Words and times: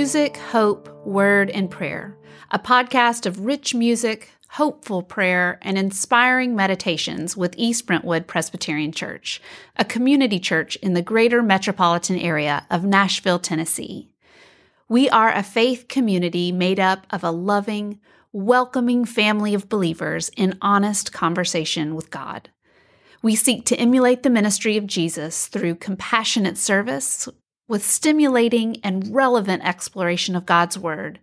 Music, 0.00 0.38
Hope, 0.38 0.88
Word, 1.04 1.50
and 1.50 1.70
Prayer, 1.70 2.16
a 2.50 2.58
podcast 2.58 3.26
of 3.26 3.44
rich 3.44 3.74
music, 3.74 4.30
hopeful 4.52 5.02
prayer, 5.02 5.58
and 5.60 5.76
inspiring 5.76 6.56
meditations 6.56 7.36
with 7.36 7.54
East 7.58 7.86
Brentwood 7.86 8.26
Presbyterian 8.26 8.92
Church, 8.92 9.42
a 9.76 9.84
community 9.84 10.40
church 10.40 10.76
in 10.76 10.94
the 10.94 11.02
greater 11.02 11.42
metropolitan 11.42 12.18
area 12.18 12.66
of 12.70 12.82
Nashville, 12.82 13.38
Tennessee. 13.38 14.08
We 14.88 15.10
are 15.10 15.34
a 15.34 15.42
faith 15.42 15.86
community 15.86 16.50
made 16.50 16.80
up 16.80 17.06
of 17.10 17.22
a 17.22 17.30
loving, 17.30 18.00
welcoming 18.32 19.04
family 19.04 19.52
of 19.52 19.68
believers 19.68 20.30
in 20.34 20.56
honest 20.62 21.12
conversation 21.12 21.94
with 21.94 22.08
God. 22.08 22.48
We 23.20 23.36
seek 23.36 23.66
to 23.66 23.76
emulate 23.76 24.22
the 24.22 24.30
ministry 24.30 24.78
of 24.78 24.86
Jesus 24.86 25.46
through 25.46 25.74
compassionate 25.74 26.56
service 26.56 27.28
with 27.70 27.86
stimulating 27.86 28.80
and 28.82 29.14
relevant 29.14 29.64
exploration 29.64 30.34
of 30.34 30.44
God's 30.44 30.76
Word, 30.76 31.20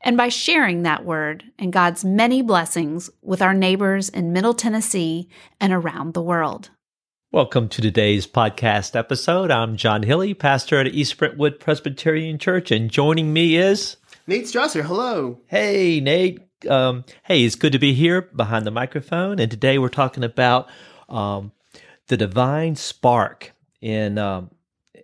and 0.00 0.16
by 0.16 0.28
sharing 0.28 0.82
that 0.82 1.04
Word 1.04 1.44
and 1.60 1.72
God's 1.72 2.04
many 2.04 2.42
blessings 2.42 3.08
with 3.22 3.40
our 3.40 3.54
neighbors 3.54 4.08
in 4.08 4.32
Middle 4.32 4.52
Tennessee 4.52 5.28
and 5.60 5.72
around 5.72 6.12
the 6.12 6.22
world. 6.22 6.70
Welcome 7.30 7.68
to 7.68 7.80
today's 7.80 8.26
podcast 8.26 8.96
episode. 8.96 9.52
I'm 9.52 9.76
John 9.76 10.02
Hilly, 10.02 10.34
pastor 10.34 10.80
at 10.80 10.88
East 10.88 11.16
Brentwood 11.18 11.60
Presbyterian 11.60 12.38
Church, 12.38 12.72
and 12.72 12.90
joining 12.90 13.32
me 13.32 13.54
is 13.54 13.96
Nate 14.26 14.46
Strasser. 14.46 14.82
Hello. 14.82 15.38
Hey, 15.46 16.00
Nate. 16.00 16.40
Um, 16.68 17.04
hey, 17.22 17.44
it's 17.44 17.54
good 17.54 17.70
to 17.70 17.78
be 17.78 17.94
here 17.94 18.22
behind 18.22 18.66
the 18.66 18.72
microphone, 18.72 19.38
and 19.38 19.52
today 19.52 19.78
we're 19.78 19.88
talking 19.88 20.24
about 20.24 20.68
um, 21.08 21.52
the 22.08 22.16
divine 22.16 22.74
spark 22.74 23.52
in 23.80 24.18
um, 24.18 24.50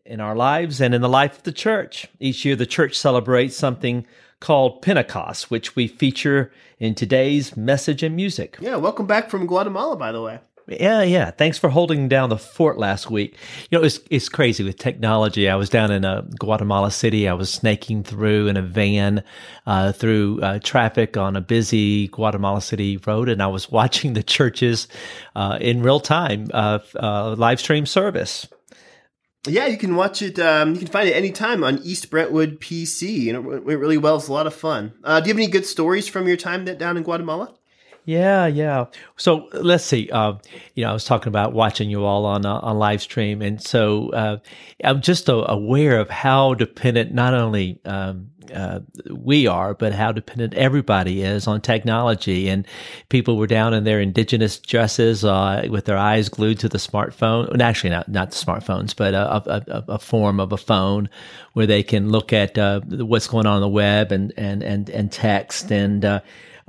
in 0.04 0.20
our 0.20 0.34
lives 0.34 0.80
and 0.80 0.94
in 0.94 1.00
the 1.00 1.08
life 1.08 1.38
of 1.38 1.42
the 1.44 1.52
church. 1.52 2.06
Each 2.20 2.44
year, 2.44 2.56
the 2.56 2.66
church 2.66 2.96
celebrates 2.96 3.56
something 3.56 4.06
called 4.40 4.82
Pentecost, 4.82 5.50
which 5.50 5.76
we 5.76 5.86
feature 5.86 6.52
in 6.78 6.94
today's 6.94 7.56
message 7.56 8.02
and 8.02 8.16
music. 8.16 8.58
Yeah, 8.60 8.76
welcome 8.76 9.06
back 9.06 9.30
from 9.30 9.46
Guatemala, 9.46 9.96
by 9.96 10.12
the 10.12 10.20
way. 10.20 10.40
Yeah, 10.68 11.02
yeah. 11.02 11.30
Thanks 11.30 11.58
for 11.58 11.68
holding 11.68 12.08
down 12.08 12.28
the 12.28 12.38
fort 12.38 12.78
last 12.78 13.10
week. 13.10 13.36
You 13.70 13.78
know, 13.78 13.84
it's 13.84 14.00
it's 14.10 14.28
crazy 14.28 14.62
with 14.62 14.78
technology. 14.78 15.48
I 15.48 15.56
was 15.56 15.68
down 15.68 15.90
in 15.90 16.04
uh, 16.04 16.22
Guatemala 16.38 16.90
City. 16.90 17.28
I 17.28 17.34
was 17.34 17.52
snaking 17.52 18.04
through 18.04 18.48
in 18.48 18.56
a 18.56 18.62
van 18.62 19.24
uh, 19.66 19.92
through 19.92 20.40
uh, 20.40 20.58
traffic 20.60 21.16
on 21.16 21.36
a 21.36 21.40
busy 21.40 22.08
Guatemala 22.08 22.60
City 22.60 22.96
road, 22.98 23.28
and 23.28 23.42
I 23.42 23.48
was 23.48 23.70
watching 23.72 24.12
the 24.12 24.22
churches 24.22 24.88
uh, 25.34 25.58
in 25.60 25.82
real 25.82 26.00
time, 26.00 26.48
uh, 26.54 26.78
uh, 26.94 27.34
live 27.36 27.60
stream 27.60 27.86
service. 27.86 28.48
Yeah, 29.44 29.66
you 29.66 29.76
can 29.76 29.96
watch 29.96 30.22
it. 30.22 30.38
Um, 30.38 30.72
you 30.72 30.78
can 30.78 30.86
find 30.86 31.08
it 31.08 31.16
anytime 31.16 31.64
on 31.64 31.80
East 31.82 32.10
Brentwood 32.10 32.60
PC, 32.60 33.26
and 33.28 33.36
it 33.36 33.40
went 33.40 33.64
really 33.64 33.98
well. 33.98 34.16
It's 34.16 34.28
a 34.28 34.32
lot 34.32 34.46
of 34.46 34.54
fun. 34.54 34.92
Uh, 35.02 35.18
do 35.20 35.26
you 35.26 35.34
have 35.34 35.38
any 35.38 35.50
good 35.50 35.66
stories 35.66 36.06
from 36.06 36.28
your 36.28 36.36
time 36.36 36.64
down 36.64 36.96
in 36.96 37.02
Guatemala? 37.02 37.52
Yeah, 38.04 38.46
yeah. 38.46 38.86
So 39.16 39.48
let's 39.52 39.84
see. 39.84 40.10
Uh, 40.10 40.34
you 40.74 40.82
know, 40.82 40.90
I 40.90 40.92
was 40.92 41.04
talking 41.04 41.28
about 41.28 41.52
watching 41.52 41.88
you 41.88 42.04
all 42.04 42.26
on 42.26 42.44
uh, 42.44 42.58
on 42.58 42.76
live 42.78 43.00
stream, 43.00 43.42
and 43.42 43.62
so 43.62 44.10
uh, 44.10 44.38
I'm 44.82 45.00
just 45.00 45.28
aware 45.28 46.00
of 46.00 46.10
how 46.10 46.54
dependent 46.54 47.14
not 47.14 47.32
only 47.32 47.78
um, 47.84 48.32
uh, 48.52 48.80
we 49.08 49.46
are, 49.46 49.74
but 49.74 49.92
how 49.92 50.10
dependent 50.10 50.52
everybody 50.54 51.22
is 51.22 51.46
on 51.46 51.60
technology. 51.60 52.48
And 52.48 52.66
people 53.08 53.36
were 53.36 53.46
down 53.46 53.72
in 53.72 53.84
their 53.84 54.00
indigenous 54.00 54.58
dresses 54.58 55.24
uh, 55.24 55.68
with 55.70 55.84
their 55.84 55.96
eyes 55.96 56.28
glued 56.28 56.58
to 56.58 56.68
the 56.68 56.78
smartphone. 56.78 57.52
And 57.52 57.62
actually, 57.62 57.90
not 57.90 58.08
not 58.08 58.32
the 58.32 58.36
smartphones, 58.36 58.96
but 58.96 59.14
a, 59.14 59.68
a, 59.78 59.84
a 59.92 59.98
form 60.00 60.40
of 60.40 60.50
a 60.50 60.56
phone 60.56 61.08
where 61.52 61.66
they 61.66 61.84
can 61.84 62.10
look 62.10 62.32
at 62.32 62.58
uh, 62.58 62.80
what's 62.80 63.28
going 63.28 63.46
on 63.46 63.54
on 63.54 63.60
the 63.60 63.68
web 63.68 64.10
and 64.10 64.32
and 64.36 64.64
and 64.64 64.90
and 64.90 65.12
text 65.12 65.70
and 65.70 66.04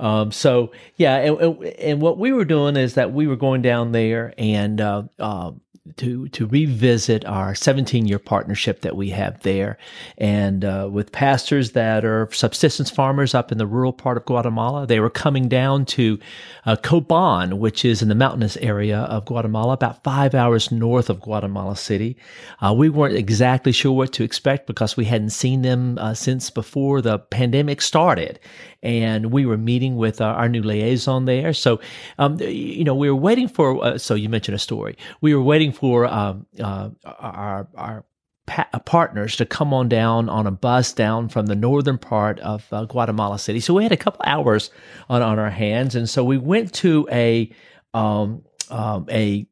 um, 0.00 0.32
so 0.32 0.72
yeah, 0.96 1.16
and, 1.16 1.64
and, 1.78 2.00
what 2.00 2.18
we 2.18 2.32
were 2.32 2.44
doing 2.44 2.76
is 2.76 2.94
that 2.94 3.12
we 3.12 3.26
were 3.26 3.36
going 3.36 3.62
down 3.62 3.92
there 3.92 4.34
and 4.36 4.80
uh, 4.80 5.04
uh, 5.18 5.52
to 5.96 6.28
to 6.28 6.46
revisit 6.46 7.26
our 7.26 7.54
17 7.54 8.06
year 8.06 8.18
partnership 8.18 8.80
that 8.80 8.96
we 8.96 9.10
have 9.10 9.38
there, 9.40 9.76
and 10.16 10.64
uh, 10.64 10.88
with 10.90 11.12
pastors 11.12 11.72
that 11.72 12.06
are 12.06 12.26
subsistence 12.32 12.90
farmers 12.90 13.34
up 13.34 13.52
in 13.52 13.58
the 13.58 13.66
rural 13.66 13.92
part 13.92 14.16
of 14.16 14.24
Guatemala. 14.24 14.86
They 14.86 14.98
were 14.98 15.10
coming 15.10 15.46
down 15.46 15.84
to 15.86 16.18
uh, 16.64 16.76
Coban, 16.76 17.58
which 17.58 17.84
is 17.84 18.00
in 18.00 18.08
the 18.08 18.14
mountainous 18.14 18.56
area 18.58 19.00
of 19.00 19.26
Guatemala, 19.26 19.74
about 19.74 20.02
five 20.02 20.34
hours 20.34 20.72
north 20.72 21.10
of 21.10 21.20
Guatemala 21.20 21.76
City. 21.76 22.16
Uh, 22.62 22.72
we 22.72 22.88
weren't 22.88 23.16
exactly 23.16 23.72
sure 23.72 23.92
what 23.92 24.14
to 24.14 24.24
expect 24.24 24.66
because 24.66 24.96
we 24.96 25.04
hadn't 25.04 25.30
seen 25.30 25.60
them 25.60 25.98
uh, 25.98 26.14
since 26.14 26.48
before 26.48 27.02
the 27.02 27.18
pandemic 27.18 27.82
started, 27.82 28.40
and 28.82 29.32
we 29.32 29.44
were 29.44 29.58
meeting 29.58 29.96
with 29.96 30.22
our, 30.22 30.48
new 30.48 30.62
liaison 30.62 31.24
there. 31.24 31.52
So, 31.52 31.80
um, 32.18 32.38
you 32.40 32.84
know, 32.84 32.94
we 32.94 33.10
were 33.10 33.16
waiting 33.16 33.48
for. 33.48 33.84
Uh, 33.84 33.98
so 33.98 34.14
you 34.14 34.28
mentioned 34.28 34.54
a 34.54 34.58
story. 34.58 34.96
We 35.20 35.34
were 35.34 35.42
waiting 35.42 35.73
for 35.74 36.06
um, 36.06 36.46
uh, 36.60 36.90
our 37.04 37.68
our 37.74 38.04
pa- 38.46 38.68
uh, 38.72 38.78
partners 38.80 39.36
to 39.36 39.46
come 39.46 39.72
on 39.74 39.88
down 39.88 40.28
on 40.28 40.46
a 40.46 40.50
bus 40.50 40.92
down 40.92 41.28
from 41.28 41.46
the 41.46 41.54
northern 41.54 41.98
part 41.98 42.40
of 42.40 42.66
uh, 42.72 42.84
Guatemala 42.84 43.38
City. 43.38 43.60
So 43.60 43.74
we 43.74 43.82
had 43.82 43.92
a 43.92 43.96
couple 43.96 44.22
hours 44.24 44.70
on 45.08 45.22
on 45.22 45.38
our 45.38 45.50
hands, 45.50 45.94
and 45.94 46.08
so 46.08 46.24
we 46.24 46.38
went 46.38 46.72
to 46.74 47.08
a 47.10 47.50
um, 47.92 48.44
um, 48.70 49.06
a 49.10 49.46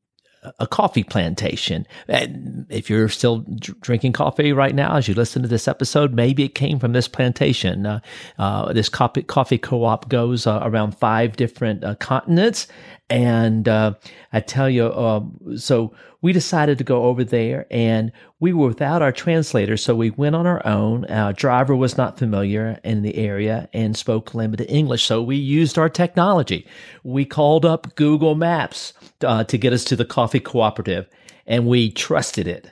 a 0.59 0.66
coffee 0.66 1.05
plantation. 1.05 1.87
And 2.09 2.66
if 2.69 2.91
you're 2.91 3.09
still 3.09 3.44
drinking 3.81 4.12
coffee 4.12 4.53
right 4.53 4.75
now, 4.75 4.97
as 4.97 5.06
you 5.06 5.15
listen 5.15 5.43
to 5.43 5.49
this 5.49 5.69
episode, 5.69 6.15
maybe 6.15 6.43
it 6.43 6.55
came 6.55 6.78
from 6.78 6.93
this 6.93 7.06
plantation. 7.06 7.87
Uh, 7.87 8.00
uh, 8.38 8.72
this 8.72 8.88
coffee, 8.88 9.22
coffee 9.22 9.59
co-op 9.59 10.09
goes 10.09 10.47
uh, 10.47 10.61
around 10.62 10.99
five 10.99 11.37
different 11.37 11.84
uh, 11.84 11.94
continents. 11.97 12.66
And 13.12 13.69
uh, 13.69 13.93
I 14.33 14.41
tell 14.41 14.71
you, 14.71 14.91
um, 14.91 15.59
so 15.59 15.93
we 16.23 16.33
decided 16.33 16.78
to 16.78 16.84
go 16.84 17.03
over 17.03 17.25
there 17.25 17.67
and 17.71 18.11
we 18.41 18.55
were 18.55 18.69
without 18.69 19.03
our 19.03 19.12
translator. 19.12 19.77
So 19.77 19.95
we 19.95 20.09
went 20.09 20.34
on 20.34 20.47
our 20.47 20.67
own. 20.67 21.05
Our 21.11 21.34
driver 21.34 21.77
was 21.77 21.99
not 21.99 22.19
familiar 22.19 22.81
in 22.84 23.03
the 23.03 23.15
area 23.17 23.69
and 23.75 23.95
spoke 23.95 24.33
limited 24.33 24.71
English. 24.71 25.05
So 25.05 25.21
we 25.21 25.37
used 25.37 25.77
our 25.77 25.91
technology. 25.91 26.67
We 27.05 27.27
called 27.27 27.67
up 27.67 27.95
Google 27.97 28.34
Maps 28.34 28.95
uh, 29.21 29.44
to 29.44 29.59
get 29.59 29.75
us 29.75 29.84
to 29.84 29.97
the 29.97 30.06
coffee 30.06 30.41
cooperative 30.41 31.06
and 31.47 31.67
we 31.67 31.91
trusted 31.91 32.49
it. 32.49 32.71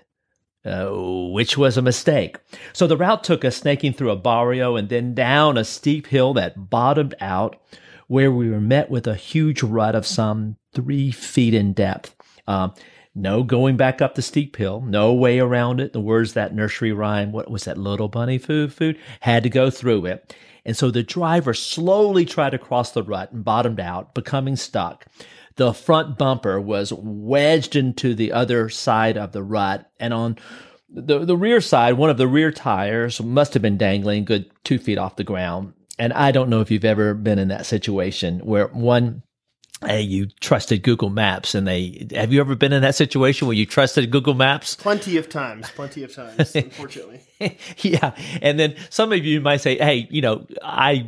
Uh, 0.65 0.91
which 1.33 1.57
was 1.57 1.79
a 1.79 1.83
mistake. 1.83 2.37
So 2.75 2.87
the 2.87 2.97
route 2.97 3.25
took 3.25 3.47
us 3.47 3.57
snaking 3.57 3.95
through 3.95 4.11
a 4.11 4.17
barrio 4.17 4.77
and 4.77 4.91
then 4.91 5.15
down 5.15 5.57
a 5.57 5.65
steep 5.65 6.07
hill 6.07 6.35
that 6.35 6.69
bottomed 6.69 7.15
out, 7.19 7.57
where 8.11 8.33
we 8.33 8.51
were 8.51 8.61
met 8.61 8.91
with 8.91 9.07
a 9.07 9.15
huge 9.15 9.63
rut 9.63 9.95
of 9.95 10.05
some 10.05 10.57
three 10.73 11.13
feet 11.13 11.55
in 11.55 11.73
depth. 11.73 12.13
Uh, 12.45 12.69
no 13.15 13.45
going 13.45 13.77
back 13.77 14.03
up 14.03 14.17
the 14.17 14.21
steep 14.21 14.57
hill, 14.57 14.81
no 14.81 15.15
way 15.15 15.39
around 15.39 15.79
it. 15.79 15.93
The 15.93 16.01
words 16.01 16.33
that 16.33 16.53
nursery 16.53 16.91
rhyme, 16.91 17.31
what 17.31 17.49
was 17.49 17.67
that 17.67 17.79
little 17.79 18.09
bunny 18.09 18.37
Foo 18.37 18.67
Foo? 18.67 18.97
Had 19.21 19.45
to 19.45 19.49
go 19.49 19.71
through 19.71 20.07
it. 20.07 20.35
And 20.65 20.77
so 20.77 20.91
the 20.91 21.05
driver 21.05 21.55
slowly 21.55 22.25
tried 22.25 22.51
to 22.51 22.59
cross 22.59 22.91
the 22.91 23.05
rut 23.05 23.31
and 23.31 23.45
bottomed 23.45 23.79
out, 23.79 24.13
becoming 24.13 24.57
stuck. 24.57 25.07
The 25.55 25.73
front 25.73 26.19
bumper 26.19 26.61
was 26.61 26.93
wedged 26.93 27.77
into 27.77 28.17
the 28.17 28.33
other 28.33 28.69
side 28.71 29.17
of 29.17 29.31
the 29.31 29.45
rut, 29.45 29.89
and 30.01 30.13
on 30.13 30.37
the, 30.89 31.25
the 31.25 31.37
rear 31.37 31.61
side, 31.61 31.93
one 31.93 32.11
of 32.11 32.19
the 32.19 32.27
rear 32.27 32.51
tires 32.51 33.23
must 33.23 33.55
have 33.55 33.63
been 33.63 33.79
dangling 33.79 34.25
good 34.25 34.51
two 34.65 34.81
feet 34.81 34.99
off 34.99 35.15
the 35.15 35.23
ground. 35.23 35.75
And 36.01 36.15
I 36.15 36.33
don't 36.33 36.49
know 36.49 36.63
if 36.63 36.71
you've 36.71 36.87
ever 36.87 37.13
been 37.13 37.39
in 37.39 37.49
that 37.49 37.67
situation 37.67 38.39
where 38.39 38.69
one 38.69 39.23
hey, 39.87 40.03
you 40.03 40.27
trusted 40.41 40.83
Google 40.83 41.09
Maps, 41.09 41.55
and 41.55 41.67
they 41.67 42.07
have 42.15 42.33
you 42.33 42.41
ever 42.41 42.55
been 42.55 42.73
in 42.73 42.83
that 42.83 42.95
situation 42.95 43.47
where 43.47 43.57
you 43.57 43.67
trusted 43.67 44.11
Google 44.11 44.35
Maps? 44.35 44.77
Plenty 44.77 45.17
of 45.17 45.29
times, 45.29 45.71
plenty 45.71 46.03
of 46.03 46.15
times, 46.15 46.55
unfortunately. 46.55 47.21
yeah, 47.79 48.15
and 48.41 48.59
then 48.59 48.77
some 48.89 49.13
of 49.13 49.25
you 49.25 49.43
might 49.43 49.59
say, 49.59 49.77
hey, 49.77 50.07
you 50.11 50.23
know, 50.23 50.47
I, 50.63 51.07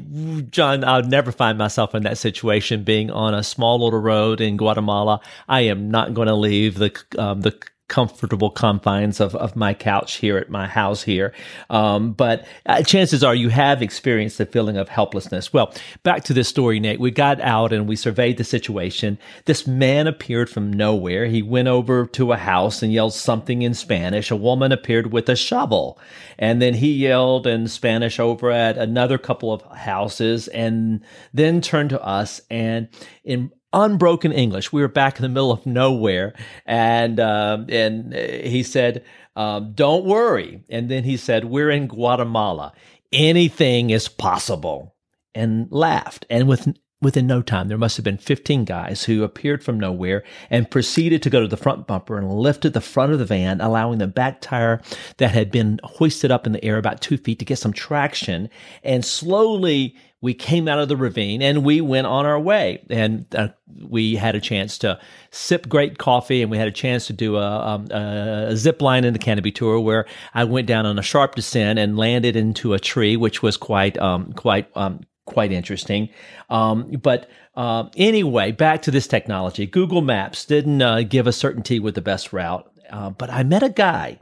John, 0.50 0.84
I'll 0.84 1.02
never 1.02 1.32
find 1.32 1.56
myself 1.56 1.94
in 1.94 2.02
that 2.02 2.18
situation, 2.18 2.84
being 2.84 3.10
on 3.10 3.34
a 3.34 3.42
small 3.42 3.82
little 3.82 4.00
road 4.00 4.40
in 4.40 4.56
Guatemala. 4.58 5.20
I 5.48 5.62
am 5.62 5.90
not 5.90 6.12
going 6.12 6.28
to 6.28 6.34
leave 6.34 6.76
the 6.76 6.92
um, 7.18 7.40
the 7.40 7.58
comfortable 7.88 8.50
confines 8.50 9.20
of, 9.20 9.34
of 9.34 9.54
my 9.54 9.74
couch 9.74 10.14
here 10.14 10.38
at 10.38 10.48
my 10.48 10.66
house 10.66 11.02
here. 11.02 11.34
Um, 11.68 12.12
but 12.12 12.46
uh, 12.64 12.82
chances 12.82 13.22
are 13.22 13.34
you 13.34 13.50
have 13.50 13.82
experienced 13.82 14.38
the 14.38 14.46
feeling 14.46 14.78
of 14.78 14.88
helplessness. 14.88 15.52
Well, 15.52 15.74
back 16.02 16.24
to 16.24 16.32
this 16.32 16.48
story, 16.48 16.80
Nate. 16.80 17.00
We 17.00 17.10
got 17.10 17.40
out 17.40 17.72
and 17.72 17.86
we 17.86 17.96
surveyed 17.96 18.38
the 18.38 18.44
situation. 18.44 19.18
This 19.44 19.66
man 19.66 20.06
appeared 20.06 20.48
from 20.48 20.72
nowhere. 20.72 21.26
He 21.26 21.42
went 21.42 21.68
over 21.68 22.06
to 22.06 22.32
a 22.32 22.38
house 22.38 22.82
and 22.82 22.92
yelled 22.92 23.14
something 23.14 23.62
in 23.62 23.74
Spanish. 23.74 24.30
A 24.30 24.36
woman 24.36 24.72
appeared 24.72 25.12
with 25.12 25.28
a 25.28 25.36
shovel. 25.36 25.98
And 26.38 26.62
then 26.62 26.74
he 26.74 26.92
yelled 26.92 27.46
in 27.46 27.68
Spanish 27.68 28.18
over 28.18 28.50
at 28.50 28.78
another 28.78 29.18
couple 29.18 29.52
of 29.52 29.62
houses 29.62 30.48
and 30.48 31.04
then 31.34 31.60
turned 31.60 31.90
to 31.90 32.02
us 32.02 32.40
and 32.50 32.88
in 33.24 33.50
unbroken 33.72 34.32
English. 34.32 34.72
We 34.72 34.82
were 34.82 34.88
back 34.88 35.16
in 35.16 35.22
the 35.22 35.28
middle 35.28 35.52
of 35.52 35.66
nowhere, 35.66 36.34
and 36.66 37.18
um, 37.20 37.66
and 37.68 38.14
he 38.14 38.62
said, 38.62 39.04
um, 39.36 39.72
"Don't 39.74 40.04
worry." 40.04 40.62
And 40.68 40.90
then 40.90 41.04
he 41.04 41.16
said, 41.16 41.44
"We're 41.44 41.70
in 41.70 41.86
Guatemala. 41.86 42.72
Anything 43.12 43.90
is 43.90 44.08
possible." 44.08 44.94
And 45.34 45.68
laughed. 45.70 46.26
And 46.28 46.46
with 46.46 46.68
Within 47.02 47.26
no 47.26 47.42
time, 47.42 47.66
there 47.66 47.76
must 47.76 47.96
have 47.96 48.04
been 48.04 48.16
15 48.16 48.64
guys 48.64 49.02
who 49.02 49.24
appeared 49.24 49.64
from 49.64 49.80
nowhere 49.80 50.22
and 50.48 50.70
proceeded 50.70 51.20
to 51.24 51.30
go 51.30 51.40
to 51.40 51.48
the 51.48 51.56
front 51.56 51.88
bumper 51.88 52.16
and 52.16 52.32
lifted 52.32 52.74
the 52.74 52.80
front 52.80 53.12
of 53.12 53.18
the 53.18 53.24
van, 53.24 53.60
allowing 53.60 53.98
the 53.98 54.06
back 54.06 54.40
tire 54.40 54.80
that 55.16 55.32
had 55.32 55.50
been 55.50 55.80
hoisted 55.82 56.30
up 56.30 56.46
in 56.46 56.52
the 56.52 56.64
air 56.64 56.78
about 56.78 57.00
two 57.00 57.16
feet 57.16 57.40
to 57.40 57.44
get 57.44 57.58
some 57.58 57.72
traction. 57.72 58.48
And 58.84 59.04
slowly 59.04 59.96
we 60.22 60.32
came 60.32 60.68
out 60.68 60.78
of 60.78 60.88
the 60.88 60.96
ravine 60.96 61.42
and 61.42 61.64
we 61.64 61.80
went 61.80 62.06
on 62.06 62.24
our 62.24 62.38
way. 62.38 62.82
And 62.88 63.26
uh, 63.34 63.48
we 63.88 64.14
had 64.14 64.36
a 64.36 64.40
chance 64.40 64.78
to 64.78 64.98
sip 65.32 65.68
great 65.68 65.98
coffee 65.98 66.42
and 66.42 66.50
we 66.50 66.56
had 66.56 66.68
a 66.68 66.72
chance 66.72 67.08
to 67.08 67.12
do 67.12 67.36
a, 67.36 67.66
um, 67.66 67.90
a 67.90 68.56
zip 68.56 68.80
line 68.80 69.04
in 69.04 69.12
the 69.12 69.18
canopy 69.18 69.50
tour 69.50 69.80
where 69.80 70.06
I 70.32 70.44
went 70.44 70.68
down 70.68 70.86
on 70.86 70.98
a 70.98 71.02
sharp 71.02 71.34
descent 71.34 71.80
and 71.80 71.98
landed 71.98 72.36
into 72.36 72.72
a 72.72 72.78
tree, 72.78 73.16
which 73.16 73.42
was 73.42 73.56
quite, 73.56 73.98
um, 73.98 74.32
quite, 74.32 74.70
um, 74.76 75.00
quite 75.26 75.50
interesting. 75.50 76.08
Um, 76.48 76.92
but 77.02 77.28
uh, 77.56 77.88
anyway, 77.96 78.52
back 78.52 78.82
to 78.82 78.92
this 78.92 79.08
technology. 79.08 79.66
Google 79.66 80.02
Maps 80.02 80.44
didn't 80.44 80.80
uh, 80.80 81.02
give 81.02 81.26
a 81.26 81.32
certainty 81.32 81.80
with 81.80 81.96
the 81.96 82.00
best 82.00 82.32
route, 82.32 82.70
uh, 82.90 83.10
but 83.10 83.28
I 83.28 83.42
met 83.42 83.64
a 83.64 83.70
guy 83.70 84.20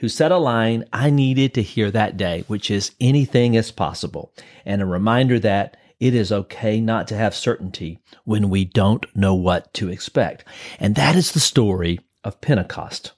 who 0.00 0.08
said 0.08 0.32
a 0.32 0.38
line 0.38 0.84
I 0.94 1.10
needed 1.10 1.52
to 1.54 1.62
hear 1.62 1.90
that 1.90 2.16
day, 2.16 2.44
which 2.46 2.70
is 2.70 2.92
anything 3.00 3.54
is 3.54 3.70
possible, 3.70 4.32
and 4.64 4.80
a 4.80 4.86
reminder 4.86 5.38
that 5.40 5.76
it 6.00 6.14
is 6.14 6.32
okay 6.32 6.80
not 6.80 7.06
to 7.08 7.16
have 7.16 7.34
certainty 7.34 7.98
when 8.24 8.48
we 8.48 8.64
don't 8.64 9.04
know 9.14 9.34
what 9.34 9.72
to 9.74 9.90
expect. 9.90 10.42
And 10.78 10.94
that 10.94 11.16
is 11.16 11.32
the 11.32 11.40
story 11.40 12.00
of 12.24 12.40
Pentecost. 12.40 13.12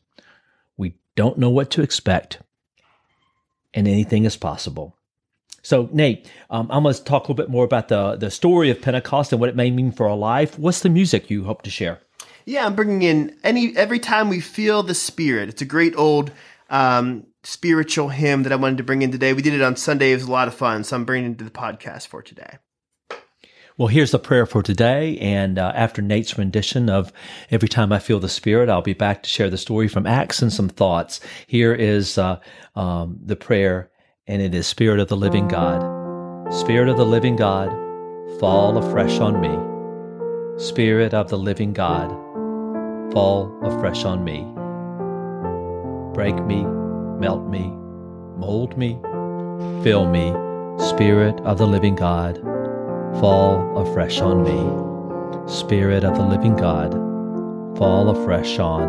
We 0.77 0.97
don't 1.15 1.39
know 1.39 1.51
what 1.51 1.71
to 1.71 1.83
expect, 1.83 2.41
and 3.73 3.87
anything 3.87 4.25
is 4.25 4.37
possible. 4.37 4.97
So, 5.63 5.89
Nate, 5.93 6.29
um, 6.51 6.67
I'm 6.69 6.83
going 6.83 6.97
to 6.97 7.05
talk 7.05 7.23
a 7.23 7.31
little 7.31 7.37
bit 7.37 7.49
more 7.49 7.65
about 7.65 7.87
the, 7.87 8.17
the 8.17 8.33
story 8.33 8.71
of 8.71 8.83
Pentecost 8.83 9.31
and 9.31 9.41
what 9.41 9.49
it 9.49 9.55
may 9.55 9.71
mean 9.71 9.93
for 9.93 10.09
our 10.09 10.17
life. 10.17 10.59
What's 10.59 10.81
the 10.81 10.89
music 10.89 11.31
you 11.31 11.45
hope 11.45 11.63
to 11.63 11.71
share? 11.71 12.01
Yeah, 12.45 12.67
I'm 12.67 12.75
bringing 12.75 13.03
in 13.03 13.37
any 13.45 13.77
every 13.77 14.01
time 14.01 14.29
we 14.29 14.41
feel 14.41 14.83
the 14.83 14.95
Spirit. 14.95 15.49
It's 15.49 15.63
a 15.63 15.67
great 15.67 15.95
old 15.95 16.33
um, 16.73 17.27
spiritual 17.45 18.09
hymn 18.09 18.43
that 18.43 18.53
I 18.53 18.57
wanted 18.57 18.79
to 18.79 18.85
bring 18.85 19.03
in 19.03 19.13
today. 19.13 19.33
We 19.35 19.43
did 19.43 19.55
it 19.55 19.63
on 19.63 19.77
Sunday. 19.77 20.11
It 20.11 20.17
was 20.17 20.25
a 20.25 20.33
lot 20.33 20.49
of 20.49 20.55
fun, 20.55 20.83
so 20.83 20.97
I'm 20.97 21.05
bringing 21.05 21.33
it 21.33 21.39
to 21.39 21.45
the 21.45 21.51
podcast 21.51 22.09
for 22.09 22.23
today. 22.23 22.59
Well, 23.79 23.89
here's 23.89 24.11
the 24.11 24.19
prayer 24.19 24.47
for 24.47 24.63
today. 24.63 25.17
And 25.19 25.59
uh, 25.59 25.73
after 25.75 26.03
Nate's 26.03 26.37
rendition 26.37 26.91
of 26.91 27.13
Every 27.51 27.69
Time 27.69 27.93
I 27.93 27.99
Feel 27.99 28.21
the 28.21 28.29
Spirit, 28.29 28.69
I'll 28.69 28.83
be 28.83 28.93
back 28.93 29.23
to 29.23 29.31
share 29.31 29.51
the 29.51 29.59
story 29.59 29.89
from 29.89 30.07
Acts 30.07 30.43
and 30.43 30.53
some 30.53 30.69
thoughts. 30.69 31.21
Here 31.47 31.75
is 31.75 32.19
uh, 32.19 32.41
um, 32.75 33.19
the 33.25 33.37
prayer 33.37 33.91
and 34.27 34.43
it 34.43 34.55
is 34.55 34.67
Spirit 34.67 35.01
of 35.01 35.09
the 35.09 35.17
living 35.17 35.49
God. 35.49 35.83
Spirit 36.53 36.89
of 36.89 36.97
the 36.97 37.07
living 37.07 37.37
God, 37.37 37.71
fall 38.39 38.77
afresh 38.79 39.19
on 39.21 39.41
me. 39.41 40.63
Spirit 40.63 41.15
of 41.15 41.29
the 41.29 41.39
living 41.39 41.73
God, 41.73 42.11
fall 43.13 43.59
afresh 43.63 44.05
on 44.05 44.23
me. 44.23 44.62
Break 46.15 46.45
me, 46.45 46.63
melt 47.19 47.49
me, 47.49 47.71
mold 48.37 48.77
me, 48.77 48.99
fill 49.83 50.07
me. 50.07 50.33
Spirit 50.79 51.41
of 51.41 51.59
the 51.59 51.67
living 51.67 51.95
God, 51.95 52.39
fall 53.21 53.79
afresh 53.79 54.21
on 54.21 54.43
me. 54.43 55.51
Spirit 55.51 56.05
of 56.05 56.17
the 56.17 56.25
living 56.25 56.57
God, 56.57 56.93
fall 57.79 58.11
afresh 58.11 58.59
on 58.59 58.89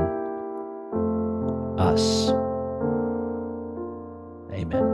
us. 1.79 2.29
Amen. 4.51 4.92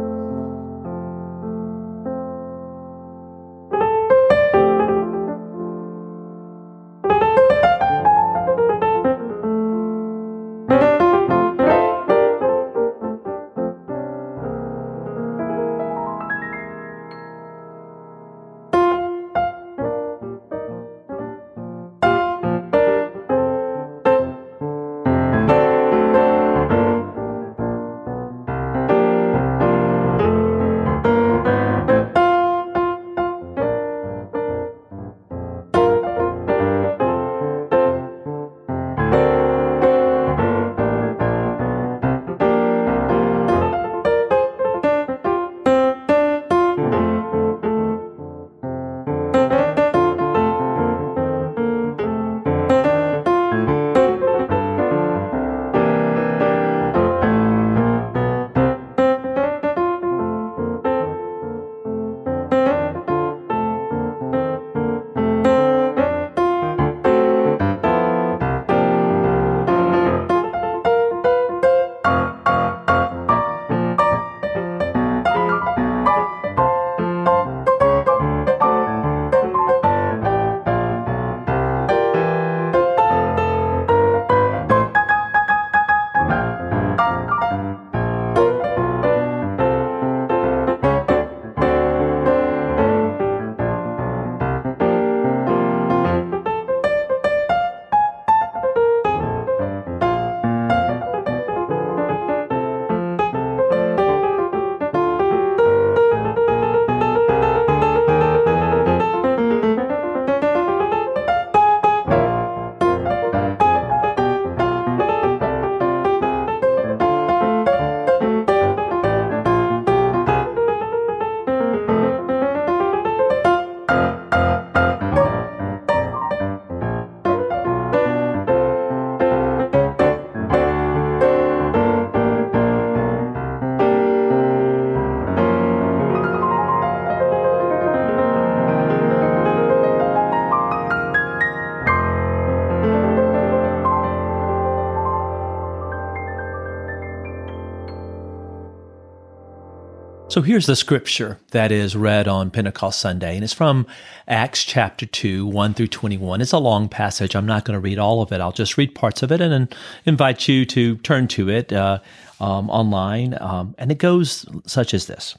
So 150.40 150.44
here's 150.44 150.68
the 150.68 150.78
scripture 150.78 151.38
that 151.52 151.70
is 151.70 151.98
read 151.98 152.30
on 152.30 152.50
Pentecost 152.50 153.00
Sunday, 153.02 153.36
and 153.36 153.44
it's 153.44 153.52
from 153.52 153.86
Acts 154.26 154.64
chapter 154.64 155.06
2, 155.06 155.46
1 155.46 155.74
through 155.74 155.88
21. 155.88 156.40
It's 156.40 156.54
a 156.54 156.60
long 156.60 156.88
passage. 156.88 157.36
I'm 157.36 157.46
not 157.46 157.66
going 157.66 157.76
to 157.76 157.82
read 157.82 158.00
all 158.00 158.22
of 158.22 158.32
it. 158.32 158.40
I'll 158.40 158.54
just 158.54 158.78
read 158.78 158.96
parts 158.96 159.22
of 159.22 159.34
it 159.34 159.42
and 159.42 159.76
invite 160.06 160.48
you 160.48 160.66
to 160.68 160.96
turn 161.00 161.28
to 161.28 161.50
it 161.50 161.74
uh, 161.74 162.00
um, 162.40 162.70
online. 162.70 163.38
Um, 163.42 163.76
and 163.78 163.92
it 163.92 163.98
goes 163.98 164.46
such 164.66 164.94
as 164.94 165.08
this 165.08 165.38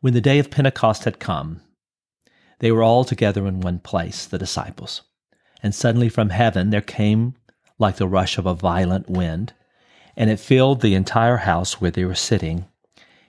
When 0.00 0.14
the 0.14 0.20
day 0.20 0.40
of 0.40 0.50
Pentecost 0.50 1.04
had 1.04 1.20
come, 1.20 1.60
they 2.58 2.72
were 2.72 2.82
all 2.82 3.04
together 3.04 3.46
in 3.46 3.60
one 3.60 3.78
place, 3.78 4.26
the 4.26 4.36
disciples. 4.36 5.02
And 5.62 5.72
suddenly 5.72 6.08
from 6.08 6.30
heaven 6.30 6.70
there 6.70 6.80
came 6.80 7.34
like 7.78 7.98
the 7.98 8.08
rush 8.08 8.36
of 8.36 8.46
a 8.46 8.54
violent 8.54 9.08
wind, 9.08 9.52
and 10.16 10.28
it 10.28 10.40
filled 10.40 10.80
the 10.80 10.96
entire 10.96 11.36
house 11.36 11.80
where 11.80 11.92
they 11.92 12.04
were 12.04 12.16
sitting. 12.16 12.64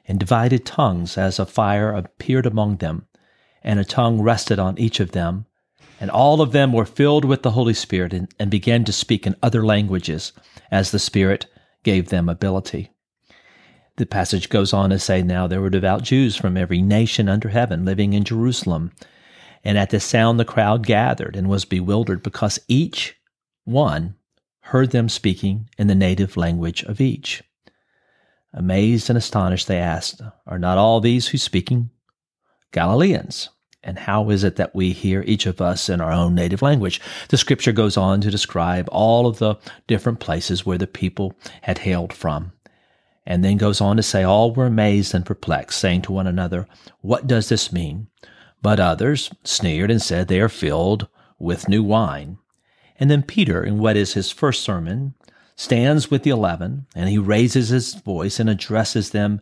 And 0.05 0.20
divided 0.20 0.65
tongues 0.65 1.17
as 1.17 1.39
a 1.39 1.46
fire 1.46 1.91
appeared 1.91 2.46
among 2.46 2.77
them, 2.77 3.08
and 3.63 3.79
a 3.79 3.86
tongue 3.86 4.22
rested 4.22 4.60
on 4.60 4.77
each 4.79 5.00
of 5.00 5.12
them. 5.12 5.46
And 6.00 6.10
all 6.10 6.41
of 6.41 6.51
them 6.51 6.74
were 6.74 6.86
filled 6.86 7.25
with 7.25 7.43
the 7.43 7.51
Holy 7.51 7.75
Spirit 7.75 8.12
and, 8.13 8.27
and 8.39 8.50
began 8.50 8.84
to 8.86 8.91
speak 8.91 9.27
in 9.27 9.36
other 9.43 9.63
languages 9.63 10.34
as 10.72 10.91
the 10.91 11.00
Spirit 11.00 11.46
gave 11.84 12.10
them 12.10 12.27
ability. 12.27 12.91
The 13.98 14.05
passage 14.05 14.50
goes 14.50 14.74
on 14.74 14.89
to 14.89 14.98
say, 14.98 15.22
Now 15.22 15.46
there 15.46 15.62
were 15.62 15.70
devout 15.70 16.01
Jews 16.01 16.36
from 16.36 16.58
every 16.58 16.81
nation 16.81 17.29
under 17.29 17.50
heaven 17.50 17.86
living 17.86 18.13
in 18.13 18.24
Jerusalem. 18.24 18.91
And 19.63 19.77
at 19.77 19.91
this 19.91 20.03
sound 20.03 20.39
the 20.39 20.46
crowd 20.46 20.86
gathered 20.86 21.36
and 21.36 21.48
was 21.50 21.65
bewildered 21.65 22.24
because 22.24 22.60
each 22.67 23.15
one 23.63 24.15
heard 24.62 24.91
them 24.91 25.10
speaking 25.10 25.70
in 25.77 25.88
the 25.88 25.96
native 25.96 26.36
language 26.38 26.84
of 26.84 27.00
each. 27.00 27.43
Amazed 28.53 29.10
and 29.10 29.17
astonished, 29.17 29.67
they 29.67 29.77
asked, 29.77 30.22
Are 30.46 30.60
not 30.60 30.77
all 30.77 31.00
these 31.00 31.27
who 31.29 31.38
speaking 31.38 31.89
Galileans? 32.72 33.50
And 33.84 33.98
how 33.98 34.29
is 34.29 34.43
it 34.43 34.58
that 34.58 34.75
we 34.75 34.91
hear 34.91 35.24
each 35.25 35.46
of 35.48 35.60
us 35.60 35.89
in 35.89 36.01
our 36.01 36.12
own 36.12 36.36
native 36.36 36.62
language? 36.62 37.01
The 37.29 37.38
scripture 37.38 37.72
goes 37.72 37.98
on 37.98 38.22
to 38.22 38.29
describe 38.29 38.88
all 38.91 39.25
of 39.25 39.39
the 39.39 39.55
different 39.88 40.20
places 40.20 40.65
where 40.65 40.77
the 40.77 40.86
people 40.86 41.34
had 41.62 41.79
hailed 41.79 42.13
from. 42.13 42.51
And 43.25 43.43
then 43.43 43.58
goes 43.58 43.81
on 43.81 43.98
to 43.98 44.03
say, 44.03 44.24
All 44.24 44.53
were 44.53 44.67
amazed 44.67 45.15
and 45.15 45.25
perplexed, 45.25 45.79
saying 45.79 46.03
to 46.03 46.12
one 46.12 46.27
another, 46.27 46.67
What 47.01 47.27
does 47.27 47.50
this 47.50 47.72
mean? 47.72 48.08
But 48.62 48.79
others 48.79 49.31
sneered 49.43 49.89
and 49.89 50.01
said, 50.01 50.27
They 50.27 50.41
are 50.41 50.50
filled 50.50 51.08
with 51.39 51.70
new 51.70 51.84
wine. 51.84 52.38
And 53.00 53.10
then 53.10 53.24
Peter, 53.24 53.63
in 53.63 53.79
what 53.79 53.98
is 53.98 54.13
his 54.13 54.31
first 54.31 54.62
sermon, 54.62 55.15
stands 55.62 56.10
with 56.10 56.24
the 56.24 56.32
eleven, 56.32 56.88
and 56.96 57.08
he 57.08 57.20
raises 57.20 57.70
his 57.70 57.94
voice 57.94 58.39
and 58.39 58.50
addresses 58.50 59.12
them, 59.12 59.39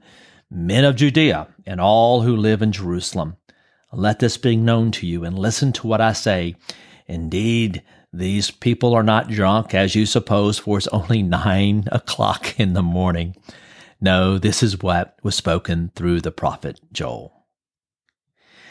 Men 0.51 0.83
of 0.83 0.97
Judea, 0.97 1.47
and 1.65 1.79
all 1.79 2.23
who 2.23 2.35
live 2.35 2.61
in 2.61 2.73
Jerusalem. 2.73 3.38
Let 3.93 4.19
this 4.19 4.38
be 4.38 4.57
known 4.57 4.91
to 4.91 5.07
you, 5.07 5.23
and 5.23 5.39
listen 5.39 5.71
to 5.73 5.88
what 5.88 6.01
I 6.01 6.11
say. 6.11 6.55
Indeed, 7.07 7.83
these 8.11 8.51
people 8.51 8.93
are 8.93 9.03
not 9.03 9.29
drunk, 9.29 9.73
as 9.73 9.95
you 9.95 10.05
suppose, 10.05 10.59
for 10.59 10.77
it's 10.77 10.88
only 10.88 11.23
nine 11.45 11.85
o'clock 11.89 12.59
in 12.59 12.73
the 12.73 12.83
morning. 12.83 13.38
No, 14.01 14.38
this 14.38 14.61
is 14.61 14.81
what 14.81 15.17
was 15.23 15.35
spoken 15.35 15.91
through 15.95 16.19
the 16.19 16.31
prophet 16.31 16.81
Joel. 16.91 17.45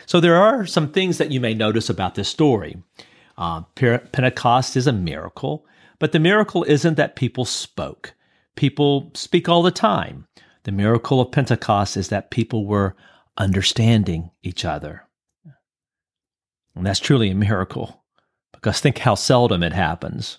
So 0.05 0.21
there 0.21 0.37
are 0.37 0.67
some 0.67 0.93
things 0.93 1.17
that 1.17 1.33
you 1.33 1.41
may 1.41 1.55
notice 1.55 1.89
about 1.89 2.15
this 2.15 2.29
story. 2.29 2.77
Uh, 3.39 3.63
Pentecost 3.75 4.77
is 4.77 4.87
a 4.87 4.93
miracle, 4.93 5.67
but 5.99 6.13
the 6.13 6.21
miracle 6.21 6.65
isn't 6.65 6.97
that 6.97 7.17
people 7.17 7.45
spoke. 7.45 8.15
People 8.57 9.11
speak 9.15 9.49
all 9.49 9.63
the 9.63 9.71
time. 9.71 10.27
The 10.65 10.73
miracle 10.73 11.21
of 11.21 11.33
Pentecost 11.33 11.97
is 11.97 12.09
that 12.09 12.31
people 12.31 12.67
were 12.67 12.97
understanding 13.37 14.31
each 14.43 14.65
other. 14.65 15.05
And 16.75 16.87
that's 16.87 17.01
truly 17.01 17.31
a 17.31 17.35
miracle 17.35 18.05
because 18.53 18.81
think 18.81 18.99
how 18.99 19.15
seldom 19.15 19.63
it 19.63 19.73
happens. 19.73 20.39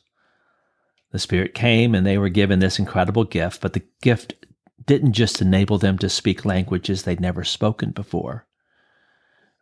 The 1.11 1.19
Spirit 1.19 1.53
came 1.53 1.95
and 1.95 2.05
they 2.05 2.17
were 2.17 2.29
given 2.29 2.59
this 2.59 2.79
incredible 2.79 3.23
gift, 3.23 3.61
but 3.61 3.73
the 3.73 3.83
gift 4.01 4.33
didn't 4.85 5.13
just 5.13 5.41
enable 5.41 5.77
them 5.77 5.97
to 5.97 6.09
speak 6.09 6.45
languages 6.45 7.03
they'd 7.03 7.19
never 7.19 7.43
spoken 7.43 7.91
before. 7.91 8.45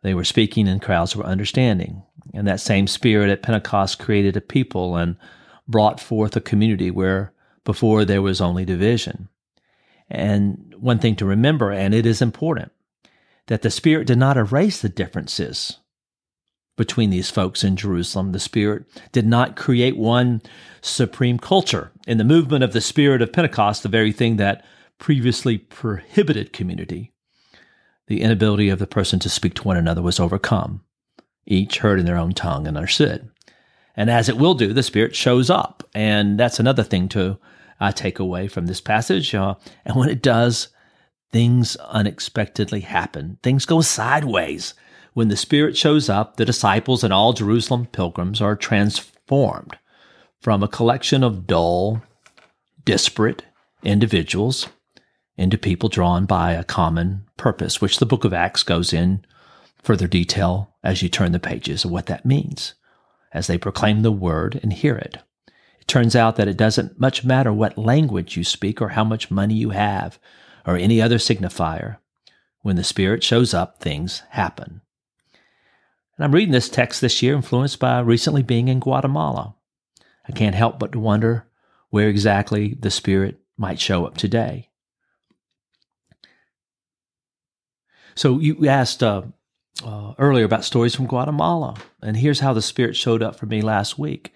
They 0.02 0.14
were 0.14 0.24
speaking 0.24 0.68
and 0.68 0.80
crowds 0.80 1.16
were 1.16 1.26
understanding. 1.26 2.02
And 2.34 2.46
that 2.46 2.60
same 2.60 2.86
Spirit 2.86 3.30
at 3.30 3.42
Pentecost 3.42 3.98
created 3.98 4.36
a 4.36 4.40
people 4.40 4.96
and 4.96 5.16
brought 5.68 6.00
forth 6.00 6.34
a 6.34 6.40
community 6.40 6.90
where 6.90 7.32
before 7.64 8.04
there 8.04 8.22
was 8.22 8.40
only 8.40 8.64
division. 8.64 9.28
And 10.10 10.74
one 10.78 10.98
thing 10.98 11.16
to 11.16 11.26
remember, 11.26 11.70
and 11.70 11.94
it 11.94 12.06
is 12.06 12.22
important, 12.22 12.72
that 13.46 13.62
the 13.62 13.70
Spirit 13.70 14.06
did 14.06 14.18
not 14.18 14.36
erase 14.36 14.80
the 14.80 14.88
differences 14.88 15.78
between 16.76 17.10
these 17.10 17.30
folks 17.30 17.62
in 17.62 17.76
Jerusalem. 17.76 18.32
The 18.32 18.40
Spirit 18.40 18.84
did 19.12 19.26
not 19.26 19.56
create 19.56 19.96
one 19.98 20.40
supreme 20.80 21.38
culture. 21.38 21.92
In 22.06 22.18
the 22.18 22.24
movement 22.24 22.64
of 22.64 22.72
the 22.72 22.80
Spirit 22.80 23.20
of 23.20 23.32
Pentecost, 23.32 23.82
the 23.82 23.88
very 23.88 24.12
thing 24.12 24.36
that 24.36 24.64
previously 24.98 25.58
prohibited 25.58 26.52
community, 26.52 27.12
the 28.06 28.22
inability 28.22 28.70
of 28.70 28.78
the 28.78 28.86
person 28.86 29.18
to 29.18 29.28
speak 29.28 29.54
to 29.54 29.64
one 29.64 29.76
another 29.76 30.00
was 30.00 30.18
overcome. 30.18 30.82
Each 31.46 31.78
heard 31.78 31.98
in 31.98 32.06
their 32.06 32.16
own 32.16 32.32
tongue 32.32 32.66
and 32.66 32.76
understood. 32.76 33.30
And 33.98 34.08
as 34.10 34.28
it 34.28 34.36
will 34.36 34.54
do, 34.54 34.72
the 34.72 34.84
Spirit 34.84 35.16
shows 35.16 35.50
up. 35.50 35.82
And 35.92 36.38
that's 36.38 36.60
another 36.60 36.84
thing 36.84 37.08
to 37.08 37.36
uh, 37.80 37.90
take 37.90 38.20
away 38.20 38.46
from 38.46 38.66
this 38.66 38.80
passage. 38.80 39.34
Uh, 39.34 39.56
and 39.84 39.96
when 39.96 40.08
it 40.08 40.22
does, 40.22 40.68
things 41.32 41.74
unexpectedly 41.74 42.80
happen. 42.80 43.38
Things 43.42 43.66
go 43.66 43.80
sideways. 43.80 44.74
When 45.14 45.26
the 45.26 45.36
Spirit 45.36 45.76
shows 45.76 46.08
up, 46.08 46.36
the 46.36 46.44
disciples 46.44 47.02
and 47.02 47.12
all 47.12 47.32
Jerusalem 47.32 47.86
pilgrims 47.86 48.40
are 48.40 48.54
transformed 48.54 49.76
from 50.40 50.62
a 50.62 50.68
collection 50.68 51.24
of 51.24 51.48
dull, 51.48 52.00
disparate 52.84 53.42
individuals 53.82 54.68
into 55.36 55.58
people 55.58 55.88
drawn 55.88 56.24
by 56.24 56.52
a 56.52 56.62
common 56.62 57.26
purpose, 57.36 57.80
which 57.80 57.98
the 57.98 58.06
book 58.06 58.24
of 58.24 58.32
Acts 58.32 58.62
goes 58.62 58.92
in 58.92 59.24
further 59.82 60.06
detail 60.06 60.72
as 60.84 61.02
you 61.02 61.08
turn 61.08 61.32
the 61.32 61.40
pages 61.40 61.84
of 61.84 61.90
what 61.90 62.06
that 62.06 62.24
means 62.24 62.74
as 63.32 63.46
they 63.46 63.58
proclaim 63.58 64.02
the 64.02 64.12
word 64.12 64.58
and 64.62 64.72
hear 64.72 64.96
it. 64.96 65.18
It 65.80 65.86
turns 65.86 66.16
out 66.16 66.36
that 66.36 66.48
it 66.48 66.56
doesn't 66.56 67.00
much 67.00 67.24
matter 67.24 67.52
what 67.52 67.78
language 67.78 68.36
you 68.36 68.44
speak 68.44 68.80
or 68.80 68.90
how 68.90 69.04
much 69.04 69.30
money 69.30 69.54
you 69.54 69.70
have 69.70 70.18
or 70.66 70.76
any 70.76 71.00
other 71.00 71.18
signifier. 71.18 71.98
When 72.62 72.76
the 72.76 72.84
Spirit 72.84 73.22
shows 73.22 73.54
up, 73.54 73.80
things 73.80 74.22
happen. 74.30 74.82
And 76.16 76.24
I'm 76.24 76.32
reading 76.32 76.52
this 76.52 76.68
text 76.68 77.00
this 77.00 77.22
year, 77.22 77.34
influenced 77.34 77.78
by 77.78 78.00
recently 78.00 78.42
being 78.42 78.68
in 78.68 78.80
Guatemala. 78.80 79.54
I 80.28 80.32
can't 80.32 80.54
help 80.54 80.78
but 80.78 80.92
to 80.92 80.98
wonder 80.98 81.46
where 81.90 82.08
exactly 82.08 82.76
the 82.78 82.90
Spirit 82.90 83.40
might 83.56 83.80
show 83.80 84.04
up 84.04 84.16
today. 84.16 84.68
So 88.14 88.40
you 88.40 88.66
asked 88.66 89.02
uh, 89.02 89.22
uh, 89.84 90.14
earlier 90.18 90.44
about 90.44 90.64
stories 90.64 90.94
from 90.94 91.06
Guatemala, 91.06 91.76
and 92.02 92.16
here's 92.16 92.40
how 92.40 92.52
the 92.52 92.62
Spirit 92.62 92.96
showed 92.96 93.22
up 93.22 93.36
for 93.36 93.46
me 93.46 93.62
last 93.62 93.98
week. 93.98 94.32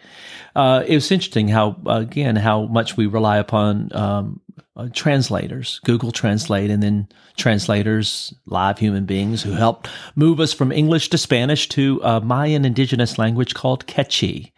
Uh, 0.54 0.84
it 0.86 0.94
was 0.94 1.10
interesting 1.10 1.48
how, 1.48 1.76
again, 1.86 2.36
how 2.36 2.66
much 2.66 2.96
we 2.96 3.06
rely 3.06 3.38
upon 3.38 3.94
um, 3.94 4.40
uh, 4.76 4.88
translators, 4.92 5.80
Google 5.84 6.12
Translate, 6.12 6.70
and 6.70 6.82
then 6.82 7.08
translators, 7.36 8.34
live 8.46 8.78
human 8.78 9.04
beings 9.04 9.42
who 9.42 9.52
helped 9.52 9.88
move 10.14 10.40
us 10.40 10.52
from 10.52 10.72
English 10.72 11.08
to 11.10 11.18
Spanish 11.18 11.68
to 11.70 12.00
a 12.02 12.20
Mayan 12.20 12.64
indigenous 12.64 13.18
language 13.18 13.54
called 13.54 13.86
Quechua, 13.86 14.50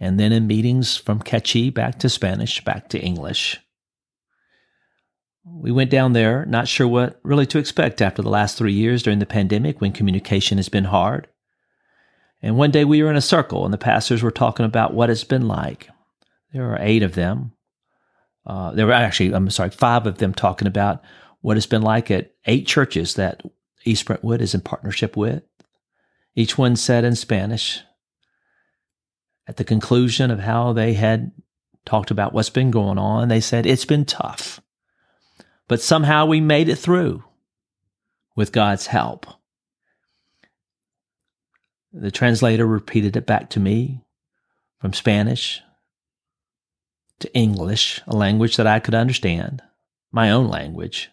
and 0.00 0.18
then 0.18 0.32
in 0.32 0.46
meetings 0.46 0.96
from 0.96 1.20
Quechua 1.20 1.72
back 1.72 1.98
to 2.00 2.08
Spanish, 2.08 2.64
back 2.64 2.88
to 2.88 3.00
English. 3.00 3.60
We 5.46 5.72
went 5.72 5.90
down 5.90 6.14
there, 6.14 6.46
not 6.46 6.68
sure 6.68 6.88
what 6.88 7.20
really 7.22 7.46
to 7.46 7.58
expect 7.58 8.00
after 8.00 8.22
the 8.22 8.30
last 8.30 8.56
three 8.56 8.72
years 8.72 9.02
during 9.02 9.18
the 9.18 9.26
pandemic 9.26 9.80
when 9.80 9.92
communication 9.92 10.58
has 10.58 10.70
been 10.70 10.84
hard. 10.84 11.28
And 12.40 12.56
one 12.56 12.70
day 12.70 12.84
we 12.84 13.02
were 13.02 13.10
in 13.10 13.16
a 13.16 13.22
circle 13.22 13.64
and 13.64 13.72
the 13.72 13.78
pastors 13.78 14.22
were 14.22 14.30
talking 14.30 14.64
about 14.64 14.94
what 14.94 15.10
it's 15.10 15.24
been 15.24 15.46
like. 15.46 15.88
There 16.52 16.70
are 16.72 16.78
eight 16.80 17.02
of 17.02 17.14
them. 17.14 17.52
Uh, 18.46 18.72
there 18.72 18.86
were 18.86 18.92
actually, 18.92 19.34
I'm 19.34 19.50
sorry, 19.50 19.70
five 19.70 20.06
of 20.06 20.18
them 20.18 20.34
talking 20.34 20.68
about 20.68 21.02
what 21.40 21.56
it's 21.56 21.66
been 21.66 21.82
like 21.82 22.10
at 22.10 22.32
eight 22.46 22.66
churches 22.66 23.14
that 23.14 23.42
East 23.84 24.06
Brentwood 24.06 24.40
is 24.40 24.54
in 24.54 24.60
partnership 24.60 25.16
with. 25.16 25.42
Each 26.34 26.56
one 26.56 26.76
said 26.76 27.04
in 27.04 27.16
Spanish 27.16 27.82
at 29.46 29.56
the 29.56 29.64
conclusion 29.64 30.30
of 30.30 30.40
how 30.40 30.72
they 30.72 30.94
had 30.94 31.32
talked 31.84 32.10
about 32.10 32.32
what's 32.32 32.50
been 32.50 32.70
going 32.70 32.98
on, 32.98 33.28
they 33.28 33.40
said, 33.40 33.66
It's 33.66 33.84
been 33.84 34.04
tough. 34.04 34.60
But 35.68 35.80
somehow 35.80 36.26
we 36.26 36.40
made 36.40 36.68
it 36.68 36.76
through 36.76 37.24
with 38.36 38.52
God's 38.52 38.86
help. 38.86 39.26
The 41.92 42.10
translator 42.10 42.66
repeated 42.66 43.16
it 43.16 43.26
back 43.26 43.50
to 43.50 43.60
me 43.60 44.00
from 44.80 44.92
Spanish 44.92 45.62
to 47.20 47.32
English, 47.34 48.02
a 48.06 48.16
language 48.16 48.56
that 48.56 48.66
I 48.66 48.80
could 48.80 48.94
understand, 48.94 49.62
my 50.10 50.30
own 50.30 50.48
language. 50.48 51.10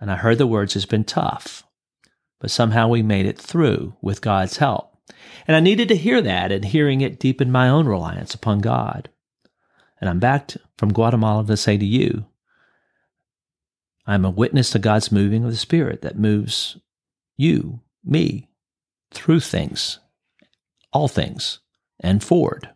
And 0.00 0.10
I 0.10 0.16
heard 0.16 0.38
the 0.38 0.46
words, 0.46 0.76
it's 0.76 0.86
been 0.86 1.04
tough, 1.04 1.64
but 2.40 2.50
somehow 2.50 2.88
we 2.88 3.02
made 3.02 3.26
it 3.26 3.38
through 3.38 3.96
with 4.00 4.20
God's 4.20 4.58
help. 4.58 4.96
And 5.46 5.56
I 5.56 5.60
needed 5.60 5.88
to 5.88 5.96
hear 5.96 6.22
that, 6.22 6.52
and 6.52 6.64
hearing 6.64 7.00
it 7.00 7.18
deepened 7.18 7.52
my 7.52 7.68
own 7.68 7.86
reliance 7.86 8.34
upon 8.34 8.60
God. 8.60 9.10
And 10.00 10.08
I'm 10.08 10.20
back 10.20 10.48
to, 10.48 10.60
from 10.78 10.92
Guatemala 10.92 11.44
to 11.46 11.56
say 11.56 11.76
to 11.76 11.84
you, 11.84 12.26
I'm 14.06 14.24
a 14.24 14.30
witness 14.30 14.70
to 14.70 14.78
God's 14.78 15.10
moving 15.10 15.44
of 15.44 15.50
the 15.50 15.56
Spirit 15.56 16.02
that 16.02 16.18
moves 16.18 16.76
you, 17.36 17.80
me, 18.04 18.48
through 19.10 19.40
things, 19.40 19.98
all 20.92 21.08
things, 21.08 21.60
and 22.00 22.22
forward. 22.22 22.68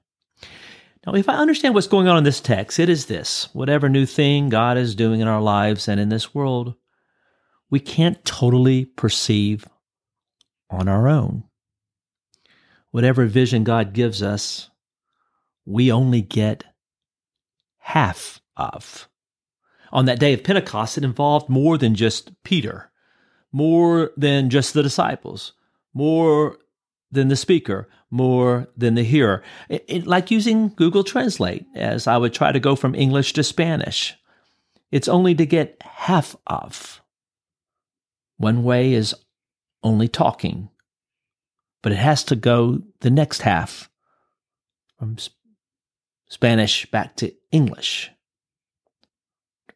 Now, 1.06 1.14
if 1.14 1.28
I 1.28 1.34
understand 1.34 1.74
what's 1.74 1.86
going 1.86 2.08
on 2.08 2.18
in 2.18 2.24
this 2.24 2.40
text, 2.40 2.78
it 2.78 2.88
is 2.88 3.06
this 3.06 3.48
whatever 3.52 3.88
new 3.88 4.06
thing 4.06 4.48
God 4.48 4.76
is 4.76 4.94
doing 4.94 5.20
in 5.20 5.28
our 5.28 5.40
lives 5.40 5.88
and 5.88 6.00
in 6.00 6.08
this 6.08 6.34
world, 6.34 6.74
we 7.70 7.80
can't 7.80 8.24
totally 8.24 8.84
perceive 8.84 9.66
on 10.70 10.88
our 10.88 11.08
own. 11.08 11.44
Whatever 12.90 13.26
vision 13.26 13.64
God 13.64 13.92
gives 13.92 14.22
us, 14.22 14.70
we 15.66 15.92
only 15.92 16.22
get 16.22 16.64
half 17.78 18.40
of. 18.56 19.07
On 19.92 20.04
that 20.04 20.18
day 20.18 20.32
of 20.34 20.44
Pentecost, 20.44 20.98
it 20.98 21.04
involved 21.04 21.48
more 21.48 21.78
than 21.78 21.94
just 21.94 22.30
Peter, 22.44 22.90
more 23.52 24.10
than 24.16 24.50
just 24.50 24.74
the 24.74 24.82
disciples, 24.82 25.52
more 25.94 26.58
than 27.10 27.28
the 27.28 27.36
speaker, 27.36 27.88
more 28.10 28.68
than 28.76 28.94
the 28.94 29.02
hearer. 29.02 29.42
It, 29.68 29.84
it, 29.88 30.06
like 30.06 30.30
using 30.30 30.68
Google 30.70 31.04
Translate, 31.04 31.66
as 31.74 32.06
I 32.06 32.18
would 32.18 32.34
try 32.34 32.52
to 32.52 32.60
go 32.60 32.76
from 32.76 32.94
English 32.94 33.32
to 33.34 33.42
Spanish. 33.42 34.14
It's 34.90 35.08
only 35.08 35.34
to 35.34 35.46
get 35.46 35.82
half 35.82 36.36
of. 36.46 37.02
One 38.36 38.62
way 38.62 38.92
is 38.92 39.14
only 39.82 40.08
talking, 40.08 40.68
but 41.82 41.92
it 41.92 41.98
has 41.98 42.24
to 42.24 42.36
go 42.36 42.82
the 43.00 43.10
next 43.10 43.42
half 43.42 43.90
from 44.98 45.16
Spanish 46.28 46.90
back 46.90 47.16
to 47.16 47.32
English 47.50 48.10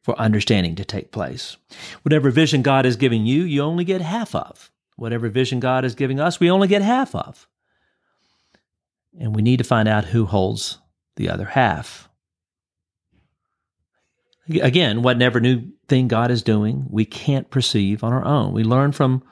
for 0.02 0.18
understanding 0.18 0.74
to 0.76 0.84
take 0.84 1.12
place. 1.12 1.56
Whatever 2.02 2.30
vision 2.30 2.62
God 2.62 2.86
is 2.86 2.96
giving 2.96 3.24
you, 3.24 3.42
you 3.44 3.62
only 3.62 3.84
get 3.84 4.00
half 4.00 4.34
of. 4.34 4.70
Whatever 4.96 5.28
vision 5.28 5.60
God 5.60 5.84
is 5.84 5.94
giving 5.94 6.20
us, 6.20 6.40
we 6.40 6.50
only 6.50 6.68
get 6.68 6.82
half 6.82 7.14
of. 7.14 7.48
And 9.18 9.34
we 9.34 9.42
need 9.42 9.58
to 9.58 9.64
find 9.64 9.88
out 9.88 10.06
who 10.06 10.26
holds 10.26 10.78
the 11.16 11.28
other 11.28 11.46
half. 11.46 12.08
Again, 14.48 15.02
whatever 15.02 15.40
new 15.40 15.68
thing 15.88 16.08
God 16.08 16.30
is 16.30 16.42
doing, 16.42 16.86
we 16.90 17.04
can't 17.04 17.48
perceive 17.50 18.02
on 18.02 18.12
our 18.12 18.24
own. 18.24 18.52
We 18.52 18.64
learn 18.64 18.92
from 18.92 19.22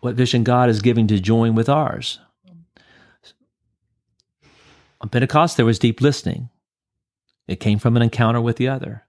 what 0.00 0.14
vision 0.14 0.44
God 0.44 0.68
is 0.68 0.82
giving 0.82 1.06
to 1.06 1.18
join 1.18 1.54
with 1.54 1.68
ours. 1.68 2.18
On 5.00 5.08
Pentecost, 5.08 5.56
there 5.56 5.66
was 5.66 5.78
deep 5.78 6.00
listening. 6.00 6.50
It 7.48 7.60
came 7.60 7.78
from 7.78 7.96
an 7.96 8.02
encounter 8.02 8.40
with 8.40 8.56
the 8.56 8.68
other. 8.68 9.06